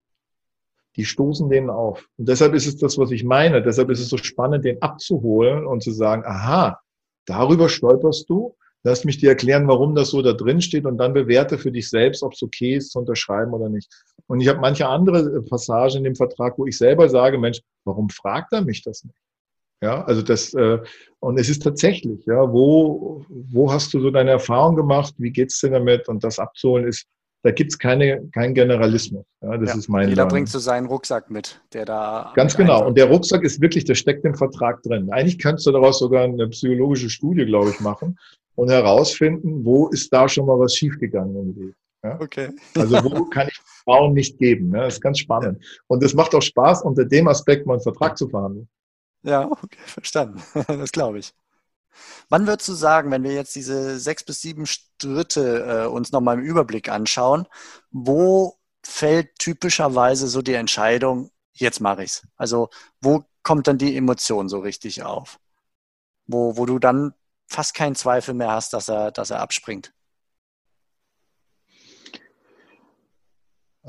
die 0.95 1.05
stoßen 1.05 1.49
denen 1.49 1.69
auf. 1.69 2.07
Und 2.17 2.29
deshalb 2.29 2.53
ist 2.53 2.65
es 2.65 2.77
das, 2.77 2.97
was 2.97 3.11
ich 3.11 3.23
meine. 3.23 3.61
Deshalb 3.61 3.89
ist 3.89 3.99
es 3.99 4.09
so 4.09 4.17
spannend, 4.17 4.63
den 4.63 4.81
abzuholen 4.81 5.67
und 5.67 5.83
zu 5.83 5.91
sagen, 5.91 6.23
aha, 6.25 6.79
darüber 7.25 7.67
stolperst 7.67 8.29
du. 8.29 8.55
Lass 8.83 9.03
mich 9.03 9.17
dir 9.17 9.29
erklären, 9.29 9.67
warum 9.67 9.95
das 9.95 10.11
so 10.11 10.21
da 10.21 10.31
drin 10.31 10.61
steht 10.61 10.85
und 10.85 10.97
dann 10.97 11.13
bewerte 11.13 11.57
für 11.57 11.71
dich 11.71 11.89
selbst, 11.89 12.23
ob 12.23 12.33
es 12.33 12.41
okay 12.41 12.75
ist 12.75 12.91
zu 12.91 12.99
unterschreiben 12.99 13.53
oder 13.53 13.67
nicht. 13.67 13.91
Und 14.27 14.39
ich 14.39 14.47
habe 14.47 14.61
manche 14.61 14.87
andere 14.87 15.41
Passagen 15.41 15.97
in 15.97 16.03
dem 16.05 16.15
Vertrag, 16.15 16.57
wo 16.57 16.65
ich 16.65 16.77
selber 16.77 17.09
sage, 17.09 17.37
Mensch, 17.37 17.59
warum 17.83 18.09
fragt 18.09 18.53
er 18.53 18.61
mich 18.61 18.81
das 18.81 19.03
nicht? 19.03 19.17
Ja, 19.81 20.03
also 20.03 20.21
das, 20.21 20.53
äh, 20.53 20.79
und 21.19 21.39
es 21.39 21.49
ist 21.49 21.63
tatsächlich, 21.63 22.25
ja, 22.25 22.51
wo, 22.51 23.25
wo 23.29 23.71
hast 23.71 23.93
du 23.93 24.01
so 24.01 24.11
deine 24.11 24.31
Erfahrung 24.31 24.75
gemacht? 24.75 25.13
Wie 25.17 25.31
geht's 25.31 25.59
dir 25.59 25.69
damit? 25.69 26.09
Und 26.09 26.23
das 26.23 26.37
abzuholen 26.37 26.85
ist, 26.85 27.07
da 27.43 27.51
gibt's 27.51 27.79
keine, 27.79 28.27
keinen 28.33 28.53
Generalismus. 28.53 29.25
Ja, 29.41 29.57
das 29.57 29.69
ja, 29.69 29.77
ist 29.77 29.87
mein 29.87 30.09
Jeder 30.09 30.25
bringt 30.25 30.49
so 30.49 30.59
seinen 30.59 30.87
Rucksack 30.87 31.29
mit, 31.29 31.61
der 31.71 31.85
da. 31.85 32.33
Ganz 32.35 32.57
genau. 32.57 32.85
Und 32.85 32.97
der 32.97 33.05
Rucksack 33.05 33.43
ist 33.43 33.61
wirklich, 33.61 33.85
der 33.85 33.95
steckt 33.95 34.25
im 34.25 34.35
Vertrag 34.35 34.83
drin. 34.83 35.09
Eigentlich 35.11 35.39
könntest 35.39 35.65
du 35.65 35.71
daraus 35.71 35.99
sogar 35.99 36.25
eine 36.25 36.49
psychologische 36.49 37.09
Studie, 37.09 37.45
glaube 37.45 37.69
ich, 37.69 37.79
machen 37.79 38.19
und 38.55 38.69
herausfinden, 38.69 39.63
wo 39.63 39.87
ist 39.87 40.11
da 40.11 40.27
schon 40.27 40.45
mal 40.45 40.59
was 40.59 40.75
schiefgegangen 40.75 41.35
im 41.37 41.55
Leben. 41.55 41.75
Ja? 42.03 42.19
Okay. 42.19 42.49
Also 42.75 43.01
wo 43.05 43.23
kann 43.29 43.47
ich 43.47 43.57
Frauen 43.85 44.13
nicht 44.13 44.37
geben? 44.37 44.75
Ja? 44.75 44.83
Das 44.83 44.95
ist 44.95 45.01
ganz 45.01 45.19
spannend. 45.19 45.63
Und 45.87 46.03
es 46.03 46.13
macht 46.13 46.35
auch 46.35 46.41
Spaß, 46.41 46.83
unter 46.83 47.05
dem 47.05 47.29
Aspekt 47.29 47.65
mal 47.65 47.75
einen 47.75 47.83
Vertrag 47.83 48.17
zu 48.17 48.27
verhandeln. 48.27 48.67
Ja, 49.23 49.49
okay, 49.51 49.79
verstanden. 49.85 50.41
Das 50.67 50.91
glaube 50.91 51.19
ich. 51.19 51.33
Wann 52.29 52.47
würdest 52.47 52.69
du 52.69 52.73
sagen, 52.73 53.11
wenn 53.11 53.23
wir 53.23 53.33
jetzt 53.33 53.55
diese 53.55 53.99
sechs 53.99 54.23
bis 54.23 54.41
sieben 54.41 54.65
Schritte 54.65 55.83
äh, 55.85 55.87
uns 55.87 56.11
nochmal 56.11 56.37
im 56.39 56.43
Überblick 56.45 56.89
anschauen, 56.89 57.47
wo 57.91 58.57
fällt 58.83 59.37
typischerweise 59.39 60.27
so 60.27 60.41
die 60.41 60.53
Entscheidung, 60.53 61.31
jetzt 61.53 61.79
mache 61.81 62.03
ich's? 62.03 62.23
Also 62.37 62.69
wo 63.01 63.23
kommt 63.43 63.67
dann 63.67 63.77
die 63.77 63.95
Emotion 63.97 64.49
so 64.49 64.59
richtig 64.59 65.03
auf? 65.03 65.39
Wo, 66.27 66.57
wo 66.57 66.65
du 66.65 66.79
dann 66.79 67.13
fast 67.47 67.75
keinen 67.75 67.95
Zweifel 67.95 68.33
mehr 68.35 68.51
hast, 68.51 68.73
dass 68.73 68.89
er, 68.89 69.11
dass 69.11 69.31
er 69.31 69.41
abspringt? 69.41 69.93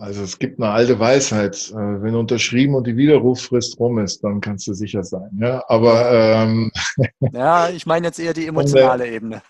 Also 0.00 0.22
es 0.22 0.38
gibt 0.38 0.58
eine 0.58 0.72
alte 0.72 0.98
Weisheit, 0.98 1.70
äh, 1.72 2.02
wenn 2.02 2.14
unterschrieben 2.14 2.74
und 2.74 2.86
die 2.86 2.96
Widerrufsfrist 2.96 3.78
rum 3.78 3.98
ist, 3.98 4.24
dann 4.24 4.40
kannst 4.40 4.66
du 4.66 4.72
sicher 4.72 5.04
sein. 5.04 5.28
Ja, 5.38 5.62
aber 5.68 6.10
ähm, 6.10 6.72
ja, 7.32 7.68
ich 7.68 7.84
meine 7.84 8.06
jetzt 8.06 8.18
eher 8.18 8.32
die 8.32 8.46
emotionale 8.46 9.04
der, 9.04 9.12
Ebene. 9.12 9.42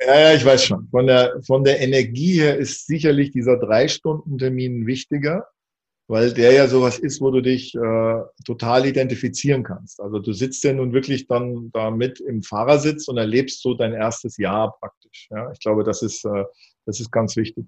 Ja, 0.00 0.20
ja, 0.20 0.34
ich 0.34 0.44
weiß 0.44 0.64
schon. 0.64 0.86
Von 0.90 1.08
der 1.08 1.34
von 1.44 1.64
der 1.64 1.80
Energie 1.80 2.40
her 2.40 2.56
ist 2.56 2.86
sicherlich 2.86 3.32
dieser 3.32 3.58
drei 3.58 3.88
Stunden 3.88 4.38
Termin 4.38 4.86
wichtiger, 4.86 5.48
weil 6.06 6.32
der 6.32 6.52
ja 6.52 6.68
sowas 6.68 7.00
ist, 7.00 7.20
wo 7.20 7.32
du 7.32 7.40
dich 7.40 7.74
äh, 7.74 8.22
total 8.44 8.86
identifizieren 8.86 9.64
kannst. 9.64 10.00
Also 10.00 10.20
du 10.20 10.32
sitzt 10.32 10.62
ja 10.62 10.72
nun 10.72 10.92
wirklich 10.92 11.26
dann 11.26 11.72
da 11.72 11.90
mit 11.90 12.20
im 12.20 12.44
Fahrersitz 12.44 13.08
und 13.08 13.16
erlebst 13.16 13.60
so 13.60 13.74
dein 13.74 13.92
erstes 13.92 14.36
Jahr 14.36 14.76
praktisch. 14.78 15.26
Ja, 15.30 15.50
ich 15.50 15.58
glaube, 15.58 15.82
das 15.82 16.02
ist 16.02 16.24
äh, 16.24 16.44
das 16.86 17.00
ist 17.00 17.12
ganz 17.12 17.36
wichtig. 17.36 17.66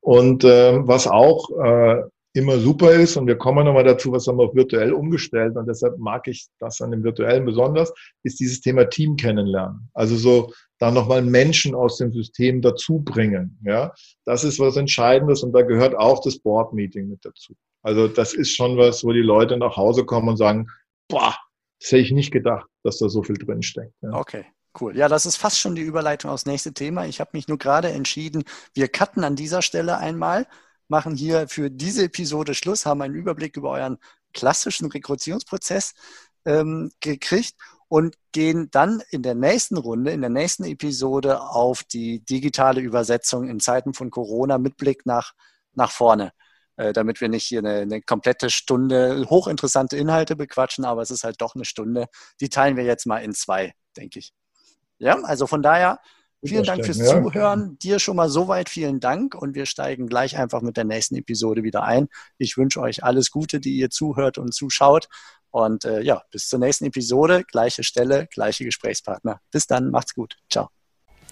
Und 0.00 0.44
äh, 0.44 0.86
was 0.86 1.06
auch 1.06 1.50
äh, 1.58 2.02
immer 2.34 2.58
super 2.58 2.92
ist, 2.92 3.16
und 3.16 3.26
wir 3.26 3.36
kommen 3.36 3.64
nochmal 3.64 3.84
dazu, 3.84 4.12
was 4.12 4.26
haben 4.26 4.38
wir 4.38 4.44
auch 4.44 4.54
virtuell 4.54 4.92
umgestellt, 4.92 5.56
und 5.56 5.66
deshalb 5.66 5.98
mag 5.98 6.28
ich 6.28 6.48
das 6.58 6.80
an 6.80 6.90
dem 6.90 7.02
Virtuellen 7.02 7.44
besonders, 7.44 7.92
ist 8.22 8.38
dieses 8.38 8.60
Thema 8.60 8.84
Team 8.84 9.16
kennenlernen. 9.16 9.90
Also 9.94 10.16
so 10.16 10.52
da 10.78 10.90
nochmal 10.90 11.22
Menschen 11.22 11.74
aus 11.74 11.98
dem 11.98 12.12
System 12.12 12.62
dazu 12.62 13.00
bringen. 13.00 13.58
Ja, 13.64 13.92
das 14.24 14.44
ist 14.44 14.60
was 14.60 14.76
Entscheidendes 14.76 15.42
und 15.42 15.52
da 15.52 15.62
gehört 15.62 15.96
auch 15.96 16.20
das 16.20 16.38
Board 16.38 16.72
Meeting 16.72 17.08
mit 17.08 17.24
dazu. 17.24 17.54
Also 17.82 18.06
das 18.08 18.34
ist 18.34 18.54
schon 18.54 18.76
was, 18.76 19.04
wo 19.04 19.12
die 19.12 19.20
Leute 19.20 19.56
nach 19.56 19.76
Hause 19.76 20.04
kommen 20.04 20.28
und 20.28 20.36
sagen, 20.36 20.68
boah, 21.08 21.34
das 21.80 21.92
hätte 21.92 22.02
ich 22.02 22.12
nicht 22.12 22.30
gedacht, 22.32 22.68
dass 22.82 22.98
da 22.98 23.08
so 23.08 23.22
viel 23.22 23.36
drinsteckt. 23.36 23.94
Ja. 24.02 24.12
Okay. 24.12 24.44
Cool. 24.78 24.96
Ja, 24.96 25.08
das 25.08 25.26
ist 25.26 25.36
fast 25.36 25.58
schon 25.58 25.74
die 25.74 25.82
Überleitung 25.82 26.30
aufs 26.30 26.46
nächste 26.46 26.72
Thema. 26.72 27.06
Ich 27.06 27.20
habe 27.20 27.30
mich 27.32 27.48
nur 27.48 27.58
gerade 27.58 27.90
entschieden, 27.90 28.44
wir 28.74 28.88
cutten 28.88 29.24
an 29.24 29.36
dieser 29.36 29.62
Stelle 29.62 29.98
einmal, 29.98 30.46
machen 30.88 31.16
hier 31.16 31.48
für 31.48 31.70
diese 31.70 32.04
Episode 32.04 32.54
Schluss, 32.54 32.86
haben 32.86 33.02
einen 33.02 33.14
Überblick 33.14 33.56
über 33.56 33.70
euren 33.70 33.98
klassischen 34.32 34.90
Rekrutierungsprozess 34.90 35.94
ähm, 36.44 36.90
gekriegt 37.00 37.54
und 37.88 38.16
gehen 38.32 38.70
dann 38.70 39.02
in 39.10 39.22
der 39.22 39.34
nächsten 39.34 39.78
Runde, 39.78 40.12
in 40.12 40.20
der 40.20 40.30
nächsten 40.30 40.64
Episode 40.64 41.40
auf 41.40 41.82
die 41.84 42.24
digitale 42.24 42.80
Übersetzung 42.80 43.48
in 43.48 43.60
Zeiten 43.60 43.94
von 43.94 44.10
Corona 44.10 44.58
mit 44.58 44.76
Blick 44.76 45.06
nach, 45.06 45.32
nach 45.74 45.90
vorne 45.90 46.32
äh, 46.76 46.92
damit 46.92 47.20
wir 47.20 47.28
nicht 47.28 47.44
hier 47.44 47.58
eine, 47.58 47.80
eine, 47.80 48.00
komplette 48.00 48.50
Stunde 48.50 49.26
hochinteressante 49.28 49.96
Inhalte 49.96 50.36
bequatschen, 50.36 50.84
aber 50.84 51.02
es 51.02 51.10
ist 51.10 51.24
halt 51.24 51.40
doch 51.40 51.54
eine 51.54 51.64
Stunde. 51.64 52.06
Die 52.40 52.48
teilen 52.48 52.76
wir 52.76 52.84
jetzt 52.84 53.04
mal 53.04 53.18
in 53.18 53.34
zwei, 53.34 53.72
denke 53.96 54.20
ich. 54.20 54.32
Ja, 54.98 55.18
also 55.22 55.46
von 55.46 55.62
daher 55.62 56.00
vielen 56.44 56.64
Dank 56.64 56.84
fürs 56.84 56.98
ja. 56.98 57.06
Zuhören. 57.06 57.78
Dir 57.78 57.98
schon 57.98 58.16
mal 58.16 58.28
soweit 58.28 58.68
vielen 58.68 59.00
Dank 59.00 59.34
und 59.34 59.54
wir 59.54 59.66
steigen 59.66 60.06
gleich 60.06 60.36
einfach 60.36 60.62
mit 60.62 60.76
der 60.76 60.84
nächsten 60.84 61.16
Episode 61.16 61.62
wieder 61.62 61.82
ein. 61.82 62.08
Ich 62.38 62.56
wünsche 62.56 62.80
euch 62.80 63.04
alles 63.04 63.30
Gute, 63.30 63.60
die 63.60 63.76
ihr 63.76 63.90
zuhört 63.90 64.38
und 64.38 64.54
zuschaut. 64.54 65.08
Und 65.50 65.84
äh, 65.84 66.02
ja, 66.02 66.22
bis 66.30 66.48
zur 66.48 66.58
nächsten 66.58 66.84
Episode, 66.84 67.44
gleiche 67.44 67.82
Stelle, 67.82 68.26
gleiche 68.32 68.64
Gesprächspartner. 68.64 69.40
Bis 69.50 69.66
dann, 69.66 69.90
macht's 69.90 70.14
gut. 70.14 70.36
Ciao. 70.50 70.68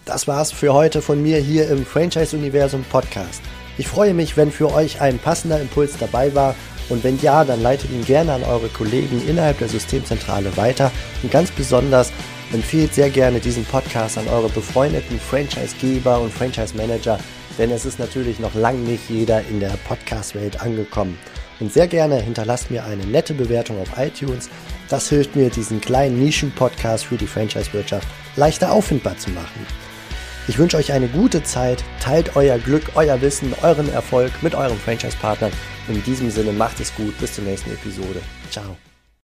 Das 0.04 0.28
war's 0.28 0.52
für 0.52 0.72
heute 0.72 1.02
von 1.02 1.20
mir 1.20 1.38
hier 1.38 1.68
im 1.68 1.84
Franchise-Universum 1.84 2.84
Podcast. 2.84 3.42
Ich 3.76 3.88
freue 3.88 4.14
mich, 4.14 4.36
wenn 4.36 4.50
für 4.50 4.72
euch 4.72 5.00
ein 5.00 5.18
passender 5.18 5.60
Impuls 5.60 5.98
dabei 5.98 6.34
war. 6.34 6.54
Und 6.88 7.02
wenn 7.02 7.18
ja, 7.20 7.44
dann 7.44 7.60
leitet 7.60 7.90
ihn 7.90 8.04
gerne 8.04 8.32
an 8.32 8.44
eure 8.44 8.68
Kollegen 8.68 9.20
innerhalb 9.26 9.58
der 9.58 9.68
Systemzentrale 9.68 10.56
weiter 10.56 10.92
und 11.22 11.32
ganz 11.32 11.50
besonders 11.50 12.12
Empfehlt 12.52 12.94
sehr 12.94 13.10
gerne 13.10 13.40
diesen 13.40 13.64
Podcast 13.64 14.18
an 14.18 14.28
eure 14.28 14.48
befreundeten 14.48 15.18
Franchisegeber 15.18 16.20
und 16.20 16.32
Franchise-Manager, 16.32 17.18
denn 17.58 17.70
es 17.70 17.84
ist 17.84 17.98
natürlich 17.98 18.38
noch 18.38 18.54
lange 18.54 18.78
nicht 18.78 19.10
jeder 19.10 19.40
in 19.50 19.58
der 19.60 19.76
Podcast-Welt 19.88 20.60
angekommen. 20.60 21.18
Und 21.58 21.72
sehr 21.72 21.88
gerne 21.88 22.20
hinterlasst 22.20 22.70
mir 22.70 22.84
eine 22.84 23.04
nette 23.04 23.34
Bewertung 23.34 23.80
auf 23.80 23.98
iTunes. 23.98 24.48
Das 24.88 25.08
hilft 25.08 25.34
mir, 25.34 25.50
diesen 25.50 25.80
kleinen 25.80 26.22
Nischen-Podcast 26.22 27.06
für 27.06 27.16
die 27.16 27.26
Franchise-Wirtschaft 27.26 28.06
leichter 28.36 28.70
auffindbar 28.70 29.16
zu 29.16 29.30
machen. 29.30 29.66
Ich 30.48 30.58
wünsche 30.58 30.76
euch 30.76 30.92
eine 30.92 31.08
gute 31.08 31.42
Zeit, 31.42 31.82
teilt 31.98 32.36
euer 32.36 32.58
Glück, 32.58 32.92
euer 32.94 33.20
Wissen, 33.20 33.52
euren 33.62 33.92
Erfolg 33.92 34.30
mit 34.42 34.54
euren 34.54 34.78
Franchise-Partnern. 34.78 35.52
In 35.88 36.02
diesem 36.04 36.30
Sinne 36.30 36.52
macht 36.52 36.78
es 36.78 36.94
gut, 36.94 37.18
bis 37.18 37.34
zur 37.34 37.44
nächsten 37.44 37.72
Episode. 37.72 38.20
Ciao. 38.50 38.76